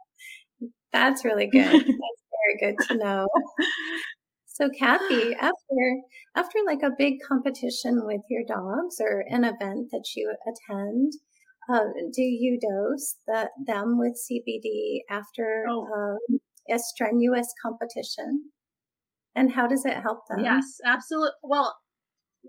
that's 0.94 1.24
really 1.24 1.48
good. 1.48 1.72
That's 1.72 1.82
very 1.84 2.72
good 2.72 2.76
to 2.88 2.96
know. 2.96 3.26
So 4.46 4.68
Cathi, 4.68 5.34
after 5.34 6.00
after 6.36 6.58
like 6.64 6.82
a 6.84 6.94
big 6.96 7.14
competition 7.26 8.02
with 8.04 8.20
your 8.30 8.44
dogs 8.46 9.00
or 9.00 9.24
an 9.28 9.42
event 9.44 9.88
that 9.90 10.04
you 10.14 10.32
attend, 10.46 11.12
uh, 11.68 11.80
do 12.12 12.22
you 12.22 12.58
dose 12.60 13.16
the, 13.26 13.50
them 13.66 13.98
with 13.98 14.16
CBD 14.30 15.00
after 15.10 15.64
oh. 15.68 15.86
um, 16.30 16.38
a 16.70 16.78
strenuous 16.78 17.52
competition? 17.60 18.50
And 19.34 19.52
how 19.52 19.66
does 19.66 19.84
it 19.84 19.94
help 19.94 20.20
them? 20.28 20.44
Yes, 20.44 20.78
absolutely. 20.84 21.32
Well, 21.42 21.76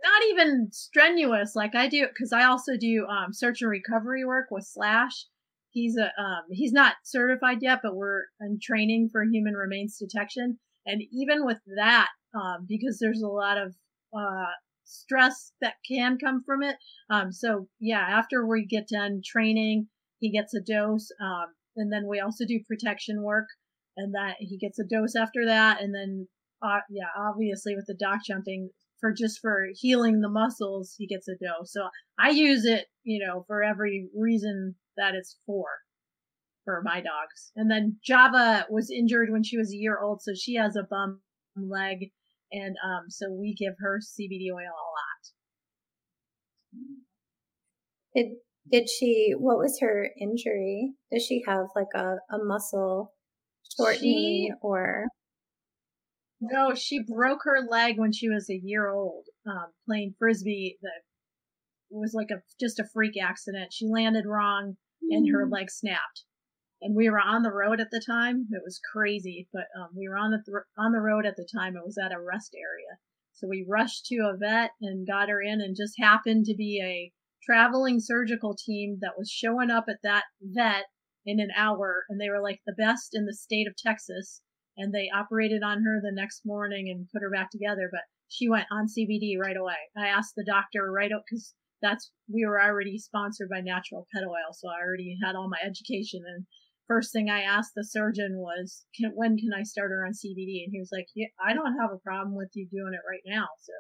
not 0.04 0.24
even 0.30 0.68
strenuous 0.72 1.56
like 1.56 1.74
I 1.74 1.88
do, 1.88 2.06
because 2.08 2.32
I 2.32 2.44
also 2.44 2.74
do 2.78 3.08
um, 3.08 3.34
search 3.34 3.64
and 3.64 3.72
recovery 3.72 4.24
work 4.26 4.48
with 4.52 4.66
Slash. 4.66 5.26
He's 5.76 5.98
a 5.98 6.06
um, 6.06 6.44
he's 6.52 6.72
not 6.72 6.96
certified 7.04 7.58
yet, 7.62 7.82
but 7.84 7.98
we're 7.98 8.24
in 8.40 8.60
training 8.64 9.10
for 9.12 9.26
human 9.26 9.56
remains 9.56 9.98
detection. 9.98 10.58
And 10.86 11.02
even 11.12 11.46
with 11.46 11.60
that, 11.76 12.08
um, 12.34 12.66
because 12.66 12.98
there's 12.98 13.22
a 13.22 13.28
lot 13.28 13.58
of 13.58 13.76
uh, 14.18 14.52
stress 14.86 15.52
that 15.60 15.74
can 15.86 16.18
come 16.18 16.44
from 16.46 16.64
it. 16.64 16.78
Um, 17.10 17.34
so 17.34 17.68
yeah, 17.82 18.00
after 18.00 18.48
we 18.48 18.66
get 18.66 18.88
done 18.88 19.22
training, 19.26 19.88
he 20.20 20.32
gets 20.32 20.54
a 20.54 20.62
dose. 20.62 21.12
Um, 21.22 21.48
and 21.76 21.92
then 21.92 22.08
we 22.08 22.22
also 22.22 22.46
do 22.46 22.62
protection 22.66 23.22
work 23.22 23.48
and 23.98 24.16
that 24.16 24.36
he 24.40 24.58
gets 24.58 24.80
a 24.80 24.86
dose 24.86 25.14
after 25.18 25.46
that. 25.46 25.82
And 25.82 25.94
then, 25.94 26.30
uh, 26.62 26.80
yeah, 26.90 27.10
obviously 27.18 27.76
with 27.76 27.88
the 27.88 27.96
dock 27.96 28.20
jumping 28.26 28.70
for 29.02 29.12
just 29.12 29.42
for 29.42 29.68
healing 29.74 30.22
the 30.22 30.30
muscles, 30.30 30.96
he 30.98 31.06
gets 31.06 31.28
a 31.28 31.34
dose. 31.34 31.74
So 31.74 31.90
I 32.18 32.30
use 32.30 32.64
it, 32.64 32.86
you 33.04 33.26
know, 33.26 33.44
for 33.48 33.62
every 33.62 34.08
reason 34.16 34.76
that 34.98 35.16
it's 35.16 35.38
for 35.46 35.66
for 36.64 36.82
my 36.84 36.96
dogs. 36.96 37.52
And 37.56 37.70
then 37.70 37.98
Java 38.04 38.66
was 38.70 38.90
injured 38.90 39.30
when 39.30 39.44
she 39.44 39.58
was 39.58 39.72
a 39.72 39.78
year 39.78 40.00
old, 40.00 40.22
so 40.22 40.34
she 40.34 40.56
has 40.56 40.76
a 40.76 40.88
bum 40.90 41.22
leg 41.56 42.12
and 42.52 42.76
um, 42.84 43.10
so 43.10 43.32
we 43.32 43.54
give 43.54 43.74
her 43.80 44.00
CBD 44.00 44.52
oil 44.54 44.62
a 44.62 44.90
lot. 44.96 45.22
Did 48.16 48.26
did 48.72 48.90
she? 48.90 49.34
What 49.38 49.58
was 49.58 49.80
her 49.82 50.10
injury? 50.20 50.94
Does 51.12 51.24
she 51.24 51.44
have 51.48 51.68
like 51.76 51.94
a, 51.94 52.16
a 52.34 52.38
muscle 52.44 53.14
shortening 53.78 54.02
she, 54.04 54.52
or? 54.62 55.08
No, 56.42 56.74
she 56.76 57.02
broke 57.04 57.42
her 57.44 57.62
leg 57.70 57.98
when 57.98 58.12
she 58.12 58.30
was 58.30 58.50
a 58.50 58.60
year 58.62 58.90
old, 58.90 59.26
um, 59.48 59.68
playing 59.88 60.16
frisbee. 60.18 60.78
That 60.82 61.02
was 61.90 62.14
like 62.14 62.30
a 62.32 62.42
just 62.60 62.80
a 62.80 62.88
freak 62.94 63.22
accident. 63.22 63.74
She 63.74 63.88
landed 63.88 64.26
wrong, 64.26 64.78
and 65.10 65.32
her 65.32 65.46
mm. 65.46 65.52
leg 65.52 65.70
snapped 65.70 66.24
and 66.82 66.96
we 66.96 67.10
were 67.10 67.20
on 67.20 67.42
the 67.42 67.52
road 67.52 67.80
at 67.80 67.90
the 67.92 68.00
time. 68.06 68.48
It 68.52 68.62
was 68.64 68.80
crazy, 68.92 69.48
but 69.52 69.66
um, 69.76 69.90
we 69.96 70.08
were 70.08 70.18
on 70.18 70.32
the 70.32 70.42
th- 70.46 70.66
on 70.78 70.92
the 70.92 71.02
road 71.02 71.26
at 71.26 71.36
the 71.36 71.48
time. 71.52 71.76
It 71.76 71.86
was 71.86 71.98
at 71.98 72.12
a 72.12 72.22
rest 72.22 72.54
area, 72.56 73.00
so 73.34 73.48
we 73.48 73.66
rushed 73.68 74.06
to 74.08 74.18
a 74.18 74.38
vet 74.38 74.72
and 74.82 75.08
got 75.08 75.30
her 75.30 75.42
in, 75.42 75.62
and 75.62 75.76
just 75.76 75.96
happened 76.00 76.46
to 76.46 76.56
be 76.56 76.80
a 76.84 77.12
traveling 77.44 78.00
surgical 78.00 78.56
team 78.56 79.00
that 79.02 79.18
was 79.18 79.32
showing 79.32 79.72
up 79.72 79.86
at 79.90 80.02
that 80.04 80.26
vet 80.42 80.86
in 81.26 81.40
an 81.40 81.50
hour, 81.58 82.06
and 82.10 82.22
they 82.22 82.30
were 82.30 82.42
like 82.42 82.62
the 82.66 82.74
best 82.78 83.12
in 83.14 83.26
the 83.26 83.34
state 83.34 83.68
of 83.68 83.76
Texas, 83.76 84.42
and 84.78 84.94
they 84.94 85.10
operated 85.10 85.64
on 85.64 85.84
her 85.84 86.00
the 86.02 86.12
next 86.14 86.42
morning 86.46 86.90
and 86.90 87.10
put 87.12 87.24
her 87.24 87.32
back 87.32 87.50
together. 87.50 87.90
But 87.92 88.04
she 88.28 88.48
went 88.48 88.68
on 88.70 88.88
CBD 88.88 89.40
right 89.42 89.58
away. 89.58 89.90
I 89.98 90.08
asked 90.08 90.36
the 90.36 90.46
doctor 90.46 90.92
right 90.92 91.12
up 91.12 91.24
because 91.26 91.56
that's 91.82 92.12
we 92.32 92.46
were 92.46 92.62
already 92.62 92.98
sponsored 92.98 93.50
by 93.50 93.62
Natural 93.62 94.08
Pet 94.14 94.24
Oil, 94.24 94.54
so 94.54 94.70
I 94.70 94.84
already 94.84 95.18
had 95.24 95.36
all 95.36 95.50
my 95.50 95.60
education 95.66 96.22
and 96.26 96.46
first 96.88 97.12
thing 97.12 97.30
I 97.30 97.42
asked 97.42 97.72
the 97.76 97.84
surgeon 97.84 98.38
was, 98.38 98.86
can, 98.98 99.12
when 99.16 99.38
can 99.38 99.52
I 99.58 99.64
start 99.64 99.92
her 99.92 100.06
on 100.06 100.14
CBD? 100.14 100.64
And 100.64 100.72
he 100.72 100.80
was 100.80 100.90
like, 100.92 101.08
yeah, 101.16 101.28
I 101.44 101.54
don't 101.54 101.78
have 101.80 101.92
a 101.92 102.04
problem 102.06 102.36
with 102.36 102.50
you 102.54 102.68
doing 102.70 102.94
it 102.94 103.06
right 103.10 103.26
now. 103.26 103.48
So 103.62 103.74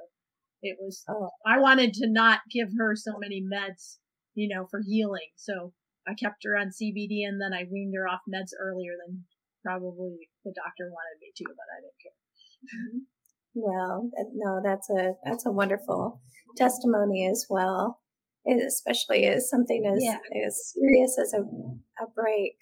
it 0.62 0.78
was, 0.80 1.04
oh. 1.10 1.30
I 1.46 1.60
wanted 1.60 1.94
to 2.02 2.10
not 2.10 2.40
give 2.52 2.70
her 2.78 2.96
so 2.96 3.18
many 3.20 3.42
meds, 3.42 3.98
you 4.34 4.54
know, 4.54 4.68
for 4.70 4.82
healing. 4.86 5.30
So 5.36 5.74
I 6.08 6.14
kept 6.14 6.44
her 6.44 6.58
on 6.58 6.74
CBD 6.74 7.26
and 7.28 7.42
then 7.42 7.54
I 7.54 7.70
weaned 7.70 7.94
her 7.96 8.08
off 8.08 8.22
meds 8.30 8.54
earlier 8.60 8.94
than 9.06 9.26
probably 9.64 10.30
the 10.44 10.54
doctor 10.54 10.90
wanted 10.90 11.18
me 11.22 11.32
to, 11.36 11.46
but 11.46 11.70
I 11.70 11.78
didn't 11.82 12.02
care. 12.02 12.20
Mm-hmm. 12.66 13.15
Well, 13.56 14.12
no, 14.34 14.62
that's 14.64 14.90
a, 14.90 15.14
that's 15.24 15.46
a 15.46 15.52
wonderful 15.52 16.22
testimony 16.56 17.28
as 17.28 17.48
well 17.50 18.00
especially 18.48 19.26
as 19.26 19.50
something 19.50 19.92
as, 19.92 20.04
yeah. 20.04 20.18
as 20.46 20.74
serious 20.74 21.18
as 21.20 21.34
a, 21.34 21.42
a 21.42 22.08
break 22.16 22.58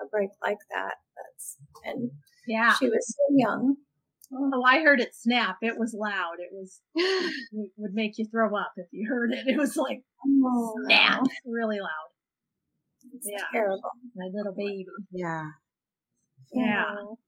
a 0.00 0.06
break 0.06 0.30
like 0.42 0.58
that. 0.70 0.94
That's 1.16 1.56
and 1.84 2.10
yeah, 2.46 2.74
she 2.74 2.86
was 2.86 3.06
so 3.06 3.34
young. 3.36 3.76
Oh, 4.32 4.62
I 4.64 4.80
heard 4.80 5.00
it 5.00 5.14
snap. 5.14 5.56
It 5.62 5.78
was 5.78 5.94
loud. 5.98 6.34
It 6.38 6.50
was 6.52 6.80
it 6.94 7.70
would 7.76 7.94
make 7.94 8.18
you 8.18 8.26
throw 8.26 8.56
up 8.56 8.72
if 8.76 8.86
you 8.92 9.08
heard 9.08 9.32
it. 9.32 9.46
It 9.46 9.56
was 9.56 9.76
like 9.76 10.02
oh, 10.26 10.74
snap, 10.86 11.22
really 11.44 11.80
loud. 11.80 12.10
It's 13.14 13.28
yeah, 13.30 13.44
terrible. 13.52 13.80
My 14.14 14.28
little 14.32 14.54
baby. 14.54 14.86
Yeah. 15.12 15.44
Yeah. 16.52 16.84
Oh. 16.98 17.18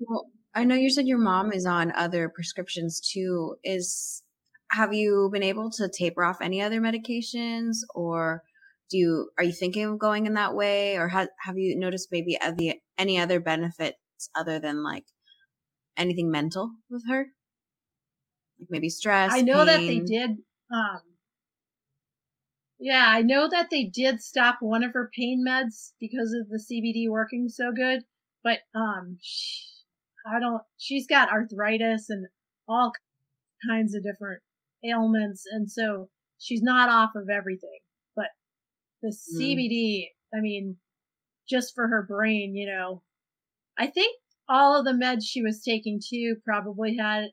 Well, 0.00 0.26
I 0.54 0.64
know 0.64 0.76
you 0.76 0.90
said 0.90 1.06
your 1.06 1.18
mom 1.18 1.52
is 1.52 1.66
on 1.66 1.92
other 1.92 2.28
prescriptions 2.28 3.00
too. 3.00 3.56
Is 3.64 4.22
have 4.70 4.94
you 4.94 5.30
been 5.32 5.42
able 5.42 5.70
to 5.70 5.88
taper 5.88 6.24
off 6.24 6.40
any 6.40 6.62
other 6.62 6.80
medications 6.80 7.78
or 7.94 8.42
do 8.90 8.98
you 8.98 9.30
are 9.38 9.44
you 9.44 9.52
thinking 9.52 9.84
of 9.84 9.98
going 9.98 10.26
in 10.26 10.34
that 10.34 10.54
way 10.54 10.96
or 10.96 11.08
have 11.08 11.28
have 11.40 11.56
you 11.56 11.78
noticed 11.78 12.08
maybe 12.10 12.38
any, 12.40 12.82
any 12.98 13.18
other 13.18 13.40
benefits 13.40 13.96
other 14.34 14.58
than 14.58 14.82
like 14.82 15.04
anything 15.96 16.30
mental 16.30 16.70
with 16.90 17.02
her 17.08 17.26
like 18.58 18.68
maybe 18.68 18.88
stress 18.88 19.32
i 19.32 19.40
know 19.40 19.64
pain? 19.64 19.66
that 19.66 19.86
they 19.86 20.00
did 20.00 20.30
um 20.72 21.00
yeah 22.78 23.06
i 23.08 23.22
know 23.22 23.48
that 23.48 23.70
they 23.70 23.84
did 23.84 24.20
stop 24.20 24.58
one 24.60 24.82
of 24.82 24.92
her 24.92 25.10
pain 25.16 25.44
meds 25.46 25.92
because 26.00 26.32
of 26.32 26.48
the 26.48 26.62
cbd 26.70 27.08
working 27.08 27.48
so 27.48 27.70
good 27.72 28.02
but 28.42 28.58
um 28.74 29.18
she, 29.22 29.73
i 30.26 30.38
don't 30.40 30.62
she's 30.78 31.06
got 31.06 31.30
arthritis 31.30 32.08
and 32.08 32.26
all 32.68 32.92
kinds 33.68 33.94
of 33.94 34.02
different 34.02 34.40
ailments 34.84 35.44
and 35.50 35.70
so 35.70 36.08
she's 36.38 36.62
not 36.62 36.88
off 36.88 37.10
of 37.14 37.28
everything 37.28 37.78
but 38.16 38.28
the 39.04 39.10
mm. 39.10 39.40
CBD, 39.40 40.06
I 40.34 40.40
mean, 40.40 40.76
just 41.48 41.74
for 41.74 41.86
her 41.86 42.04
brain, 42.08 42.56
you 42.56 42.66
know, 42.66 43.02
I 43.78 43.86
think 43.86 44.16
all 44.48 44.78
of 44.78 44.84
the 44.84 44.92
meds 44.92 45.24
she 45.24 45.42
was 45.42 45.62
taking 45.62 46.00
too 46.00 46.36
probably 46.44 46.96
had 46.96 47.26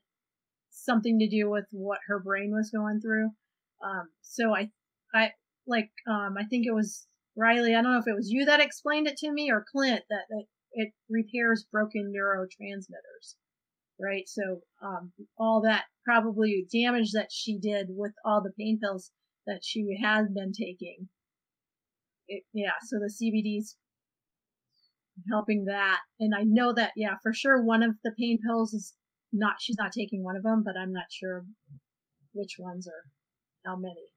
something 0.69 1.19
to 1.19 1.29
do 1.29 1.49
with 1.49 1.65
what 1.71 1.99
her 2.07 2.19
brain 2.19 2.51
was 2.51 2.69
going 2.71 2.99
through. 2.99 3.29
Um, 3.83 4.09
so 4.21 4.53
I, 4.53 4.69
I 5.13 5.31
like, 5.65 5.91
um, 6.07 6.35
I 6.37 6.43
think 6.43 6.65
it 6.67 6.73
was 6.73 7.07
Riley. 7.35 7.75
I 7.75 7.81
don't 7.81 7.93
know 7.93 7.99
if 7.99 8.07
it 8.07 8.15
was 8.15 8.29
you 8.29 8.45
that 8.45 8.59
explained 8.59 9.07
it 9.07 9.17
to 9.17 9.31
me 9.31 9.49
or 9.49 9.65
Clint 9.71 10.03
that, 10.09 10.25
that 10.29 10.43
it 10.73 10.93
repairs 11.09 11.65
broken 11.71 12.13
neurotransmitters, 12.15 13.35
right? 13.99 14.27
So, 14.27 14.61
um, 14.81 15.11
all 15.37 15.61
that 15.61 15.85
probably 16.05 16.65
damage 16.71 17.11
that 17.11 17.31
she 17.31 17.57
did 17.57 17.87
with 17.89 18.13
all 18.25 18.41
the 18.41 18.53
pain 18.57 18.79
pills 18.81 19.11
that 19.47 19.61
she 19.63 19.97
had 20.01 20.33
been 20.33 20.51
taking 20.53 21.09
it, 22.31 22.43
yeah, 22.53 22.71
so 22.83 22.97
the 22.97 23.11
CBD's 23.11 23.77
helping 25.29 25.65
that. 25.65 25.99
And 26.19 26.33
I 26.33 26.43
know 26.43 26.73
that, 26.73 26.91
yeah, 26.95 27.15
for 27.21 27.33
sure 27.33 27.61
one 27.61 27.83
of 27.83 27.95
the 28.03 28.13
pain 28.17 28.39
pills 28.45 28.73
is 28.73 28.93
not, 29.31 29.55
she's 29.59 29.77
not 29.77 29.91
taking 29.91 30.23
one 30.23 30.35
of 30.35 30.43
them, 30.43 30.63
but 30.65 30.75
I'm 30.77 30.93
not 30.93 31.11
sure 31.11 31.45
which 32.33 32.55
ones 32.57 32.87
or 32.87 33.03
how 33.65 33.75
many. 33.75 34.10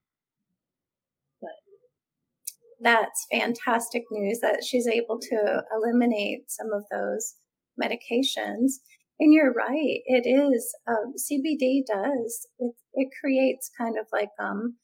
That's 2.81 3.27
fantastic 3.31 4.05
news 4.11 4.41
that 4.41 4.65
she's 4.65 4.87
able 4.87 5.19
to 5.19 5.63
eliminate 5.75 6.51
some 6.51 6.73
of 6.73 6.85
those 6.91 7.35
medications. 7.81 8.75
And 9.21 9.33
you're 9.33 9.53
right, 9.53 10.01
it 10.07 10.27
is, 10.27 10.75
um, 10.89 11.15
CBD 11.17 11.83
does, 11.87 12.49
it, 12.59 12.75
it 12.95 13.09
creates 13.21 13.71
kind 13.79 13.97
of 13.99 14.07
like, 14.13 14.31
um, 14.41 14.77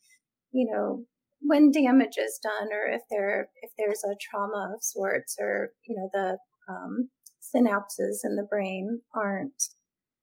you 0.53 0.71
know, 0.71 1.05
when 1.43 1.71
damage 1.71 2.17
is 2.19 2.39
done 2.43 2.69
or 2.73 2.93
if 2.93 3.03
there 3.11 3.49
if 3.63 3.71
there's 3.79 4.03
a 4.05 4.17
trauma 4.21 4.73
of 4.75 4.83
sorts 4.83 5.37
or 5.41 5.71
you 5.87 5.97
know 5.97 6.09
the 6.13 6.37
um, 6.73 7.09
synapses 7.43 8.19
in 8.25 8.37
the 8.37 8.47
brain 8.49 9.01
aren't 9.15 9.63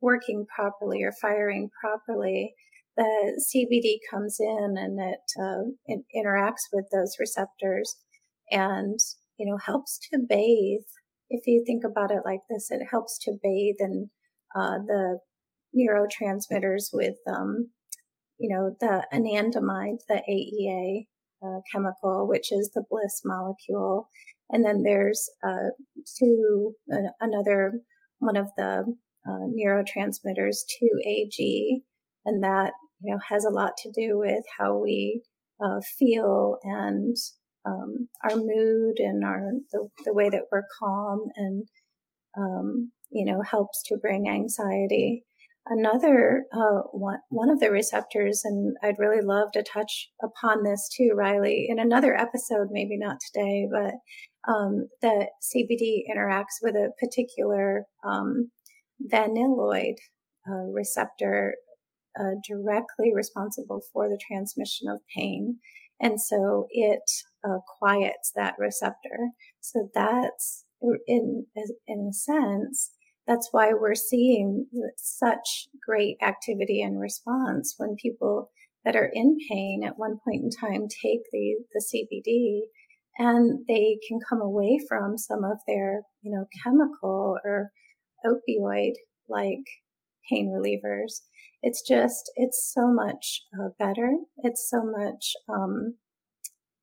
working 0.01 0.45
properly 0.53 1.03
or 1.03 1.11
firing 1.19 1.69
properly 1.81 2.53
the 2.97 3.41
cbd 3.53 3.97
comes 4.11 4.37
in 4.39 4.75
and 4.77 4.99
it, 4.99 5.19
uh, 5.41 5.63
it 5.85 6.01
interacts 6.15 6.67
with 6.73 6.85
those 6.91 7.15
receptors 7.19 7.95
and 8.51 8.99
you 9.37 9.45
know 9.45 9.57
helps 9.57 9.99
to 10.11 10.19
bathe 10.27 10.81
if 11.29 11.45
you 11.47 11.63
think 11.65 11.83
about 11.85 12.11
it 12.11 12.23
like 12.25 12.41
this 12.49 12.67
it 12.71 12.81
helps 12.89 13.17
to 13.19 13.37
bathe 13.43 13.75
in 13.79 14.09
uh, 14.55 14.77
the 14.87 15.19
neurotransmitters 15.75 16.89
with 16.93 17.17
um, 17.27 17.69
you 18.39 18.49
know, 18.49 18.75
the 18.79 19.03
anandamide, 19.13 19.99
the 20.07 20.21
AEA 20.29 21.07
uh, 21.45 21.59
chemical, 21.71 22.27
which 22.27 22.51
is 22.51 22.71
the 22.73 22.83
bliss 22.89 23.21
molecule. 23.25 24.09
And 24.49 24.63
then 24.63 24.83
there's 24.83 25.29
uh, 25.45 25.71
two, 26.17 26.73
uh, 26.91 27.09
another 27.19 27.81
one 28.19 28.37
of 28.37 28.47
the 28.57 28.85
uh, 29.27 29.29
neurotransmitters, 29.29 30.59
2AG, 30.81 31.81
and 32.25 32.43
that 32.43 32.73
you 33.01 33.13
know 33.13 33.19
has 33.29 33.45
a 33.45 33.49
lot 33.49 33.71
to 33.77 33.91
do 33.91 34.17
with 34.17 34.43
how 34.57 34.77
we 34.77 35.21
uh, 35.63 35.79
feel 35.97 36.57
and 36.63 37.15
um, 37.65 38.07
our 38.23 38.35
mood 38.35 38.99
and 38.99 39.23
our 39.23 39.41
the, 39.71 39.87
the, 40.05 40.13
way 40.13 40.29
that 40.29 40.43
we're 40.51 40.63
calm 40.79 41.25
and 41.35 41.67
um, 42.37 42.91
you 43.09 43.25
know 43.25 43.41
helps 43.41 43.83
to 43.87 43.97
bring 43.97 44.29
anxiety. 44.29 45.23
Another 45.69 46.45
uh, 46.53 46.83
one, 46.91 47.17
one 47.29 47.49
of 47.49 47.59
the 47.59 47.69
receptors 47.69 48.41
and 48.45 48.77
i'd 48.83 48.99
really 48.99 49.21
love 49.21 49.51
to 49.51 49.61
touch 49.61 50.09
upon 50.23 50.63
this 50.63 50.89
too 50.95 51.11
riley 51.13 51.65
in 51.67 51.77
another 51.77 52.15
episode 52.15 52.69
maybe 52.71 52.97
not 52.97 53.17
today 53.19 53.67
but 53.69 53.95
um, 54.49 54.87
the 55.01 55.27
cbd 55.43 56.03
interacts 56.09 56.61
with 56.61 56.75
a 56.75 56.91
particular 57.01 57.83
um, 58.05 58.49
vanilloid 59.11 59.95
uh, 60.49 60.71
receptor 60.71 61.55
uh, 62.19 62.35
directly 62.47 63.11
responsible 63.13 63.81
for 63.93 64.09
the 64.09 64.19
transmission 64.27 64.87
of 64.87 64.99
pain 65.15 65.57
and 65.99 66.21
so 66.21 66.67
it 66.71 67.01
uh, 67.47 67.59
quiets 67.79 68.31
that 68.35 68.55
receptor 68.57 69.31
so 69.59 69.89
that's 69.93 70.65
in 71.07 71.45
in 71.87 72.07
a 72.09 72.13
sense 72.13 72.91
that's 73.27 73.49
why 73.51 73.73
we're 73.73 73.95
seeing 73.95 74.67
such 74.95 75.67
great 75.85 76.15
activity 76.21 76.81
and 76.81 76.99
response 76.99 77.75
when 77.77 77.97
people 78.01 78.49
that 78.85 78.95
are 78.95 79.11
in 79.13 79.37
pain 79.49 79.83
at 79.85 79.99
one 79.99 80.17
point 80.23 80.43
in 80.43 80.49
time 80.49 80.87
take 80.87 81.19
the, 81.33 81.57
the 81.73 81.83
CBD 81.93 82.61
and 83.19 83.65
they 83.67 83.97
can 84.07 84.19
come 84.29 84.41
away 84.41 84.79
from 84.87 85.17
some 85.17 85.43
of 85.43 85.57
their, 85.67 86.03
you 86.21 86.31
know, 86.31 86.45
chemical 86.63 87.37
or 87.43 87.71
opioid 88.25 88.93
like 89.27 89.65
pain 90.29 90.47
relievers. 90.47 91.21
It's 91.61 91.81
just, 91.81 92.31
it's 92.35 92.71
so 92.73 92.87
much 92.87 93.41
uh, 93.59 93.69
better. 93.79 94.13
It's 94.37 94.69
so 94.69 94.83
much, 94.83 95.33
um, 95.49 95.95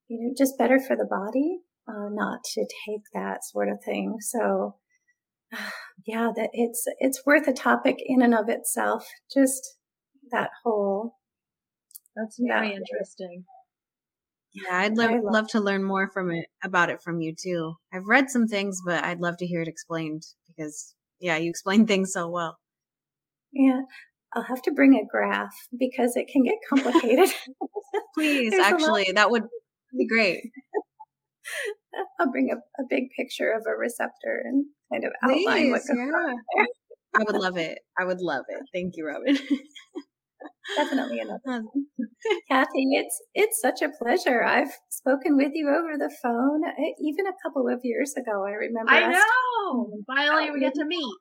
you 0.09 0.21
know, 0.21 0.35
just 0.37 0.59
better 0.59 0.79
for 0.79 0.97
the 0.97 1.07
body, 1.09 1.61
uh, 1.89 2.09
not 2.11 2.45
to 2.55 2.67
take 2.87 3.03
that 3.13 3.45
sort 3.45 3.69
of 3.69 3.83
thing. 3.85 4.17
So, 4.21 4.77
yeah, 6.07 6.31
that 6.35 6.51
it's 6.53 6.85
it's 6.99 7.25
worth 7.25 7.49
a 7.49 7.53
topic 7.53 7.97
in 8.05 8.23
and 8.23 8.35
of 8.35 8.49
itself. 8.49 9.07
Just 9.33 9.77
that 10.31 10.51
whole. 10.63 11.17
That's 12.17 12.39
very 12.41 12.71
that, 12.71 12.77
interesting. 12.77 13.45
Yeah, 14.53 14.79
I'd 14.79 14.97
love, 14.97 15.11
love 15.11 15.33
love 15.33 15.49
to 15.49 15.61
learn 15.61 15.83
more 15.83 16.11
from 16.13 16.31
it 16.31 16.47
about 16.63 16.91
it 16.91 17.03
from 17.03 17.21
you 17.21 17.35
too. 17.35 17.75
I've 17.93 18.07
read 18.07 18.31
some 18.31 18.47
things, 18.47 18.81
but 18.85 19.05
I'd 19.05 19.21
love 19.21 19.37
to 19.39 19.47
hear 19.47 19.63
it 19.63 19.69
explained 19.69 20.23
because 20.47 20.95
yeah, 21.21 21.37
you 21.37 21.51
explain 21.51 21.87
things 21.87 22.13
so 22.13 22.29
well. 22.29 22.57
Yeah, 23.53 23.83
I'll 24.35 24.42
have 24.42 24.62
to 24.62 24.73
bring 24.73 24.94
a 24.94 25.07
graph 25.09 25.55
because 25.79 26.16
it 26.16 26.29
can 26.33 26.42
get 26.42 26.57
complicated. 26.68 27.29
Please, 28.14 28.55
actually, 28.55 29.12
that 29.14 29.31
would 29.31 29.44
be 29.97 30.07
great. 30.12 30.51
I'll 32.18 32.31
bring 32.31 32.51
a, 32.51 32.57
a 32.57 32.87
big 32.88 33.05
picture 33.16 33.53
of 33.53 33.62
a 33.66 33.77
receptor 33.79 34.42
and 34.44 34.66
kind 34.92 35.05
of 35.05 35.12
outline 35.23 35.44
Please, 35.44 35.70
what 35.70 35.81
goes 35.81 35.97
yeah. 35.97 36.05
on 36.05 36.37
there. 36.57 36.66
I 37.16 37.23
would 37.23 37.37
love 37.37 37.57
it. 37.57 37.79
I 37.99 38.05
would 38.05 38.20
love 38.20 38.44
it. 38.49 38.61
Thank 38.73 38.94
you, 38.97 39.07
Robin. 39.07 39.38
Definitely 40.77 41.20
another. 41.20 41.62
Cathi, 42.51 42.66
it's 42.75 43.23
it's 43.35 43.61
such 43.61 43.83
a 43.83 43.90
pleasure. 44.03 44.42
I've 44.42 44.73
spoken 44.90 45.37
with 45.37 45.53
you 45.55 45.68
over 45.68 45.97
the 45.97 46.12
phone 46.23 46.62
eh, 46.64 46.92
even 47.01 47.27
a 47.27 47.33
couple 47.42 47.68
of 47.68 47.81
years 47.83 48.14
ago. 48.16 48.44
I 48.44 48.53
remember. 48.53 48.90
I 48.90 49.12
know. 49.12 49.90
Finally, 50.07 50.51
we 50.51 50.61
get 50.61 50.75
to 50.75 50.85
meet. 50.85 51.14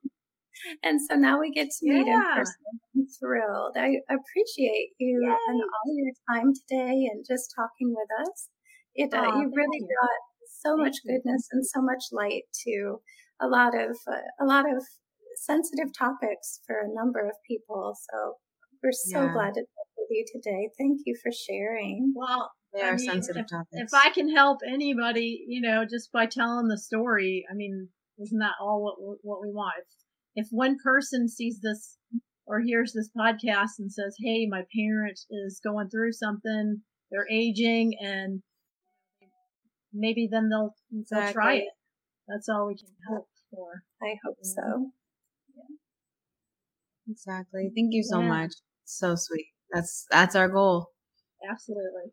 And 0.83 0.99
so 1.01 1.15
now 1.15 1.39
we 1.39 1.51
get 1.51 1.69
to 1.69 1.79
meet 1.81 2.07
yeah. 2.07 2.17
in 2.17 2.37
person. 2.37 2.55
I'm 2.95 3.07
thrilled. 3.19 3.75
I 3.77 3.97
appreciate 4.09 4.91
you 4.99 5.21
Yay. 5.23 5.37
and 5.47 5.61
all 5.61 5.95
your 5.95 6.13
time 6.29 6.53
today 6.53 7.09
and 7.11 7.25
just 7.27 7.53
talking 7.55 7.93
with 7.95 8.09
us. 8.21 8.49
It 8.95 9.13
uh, 9.13 9.25
oh, 9.25 9.41
you 9.41 9.51
really 9.53 9.79
you. 9.79 9.87
brought 9.87 10.23
so 10.47 10.77
much 10.77 10.97
goodness 11.05 11.47
and 11.51 11.65
so 11.65 11.81
much 11.81 12.03
light 12.11 12.43
to 12.65 13.01
a 13.41 13.47
lot 13.47 13.73
of 13.75 13.97
uh, 14.07 14.21
a 14.39 14.45
lot 14.45 14.65
of 14.65 14.83
sensitive 15.35 15.91
topics 15.97 16.59
for 16.65 16.75
a 16.79 16.93
number 16.93 17.27
of 17.27 17.35
people. 17.47 17.95
So 18.09 18.35
we're 18.83 18.91
so 18.91 19.23
yeah. 19.23 19.33
glad 19.33 19.53
to 19.55 19.61
talk 19.61 19.87
with 19.97 20.07
you 20.11 20.25
today. 20.31 20.69
Thank 20.77 21.01
you 21.05 21.15
for 21.21 21.31
sharing. 21.31 22.13
Well, 22.15 22.51
they 22.73 22.81
I 22.81 22.89
are 22.89 22.95
mean, 22.95 23.07
sensitive 23.07 23.45
if, 23.45 23.49
topics. 23.49 23.93
If 23.93 23.93
I 23.93 24.09
can 24.11 24.33
help 24.33 24.59
anybody, 24.67 25.43
you 25.47 25.61
know, 25.61 25.85
just 25.89 26.11
by 26.11 26.25
telling 26.25 26.67
the 26.67 26.77
story, 26.77 27.45
I 27.49 27.53
mean, 27.53 27.89
isn't 28.19 28.39
that 28.39 28.55
all 28.61 28.83
what 28.83 29.17
what 29.21 29.41
we 29.41 29.51
want? 29.51 29.73
If, 29.79 29.85
if 30.35 30.47
one 30.51 30.77
person 30.83 31.27
sees 31.27 31.59
this 31.61 31.97
or 32.45 32.59
hears 32.59 32.93
this 32.93 33.09
podcast 33.17 33.79
and 33.79 33.91
says, 33.91 34.15
"Hey, 34.19 34.47
my 34.47 34.65
parent 34.75 35.19
is 35.29 35.59
going 35.63 35.89
through 35.89 36.13
something," 36.13 36.81
they're 37.11 37.27
aging, 37.29 37.93
and 37.99 38.41
maybe 39.93 40.27
then 40.29 40.49
they'll 40.49 40.75
exactly. 40.91 41.23
they'll 41.23 41.33
try 41.33 41.55
it. 41.55 41.73
That's 42.27 42.49
all 42.49 42.67
we 42.67 42.75
can 42.75 42.89
hope 43.09 43.27
for. 43.51 43.83
I 44.01 44.15
hope 44.23 44.37
so. 44.41 44.91
Yeah. 45.55 45.75
Exactly. 47.09 47.71
Thank 47.75 47.93
you 47.93 48.03
so 48.03 48.21
yeah. 48.21 48.27
much. 48.27 48.53
So 48.85 49.15
sweet. 49.15 49.47
That's 49.71 50.05
that's 50.09 50.35
our 50.35 50.49
goal. 50.49 50.87
Absolutely. 51.49 52.11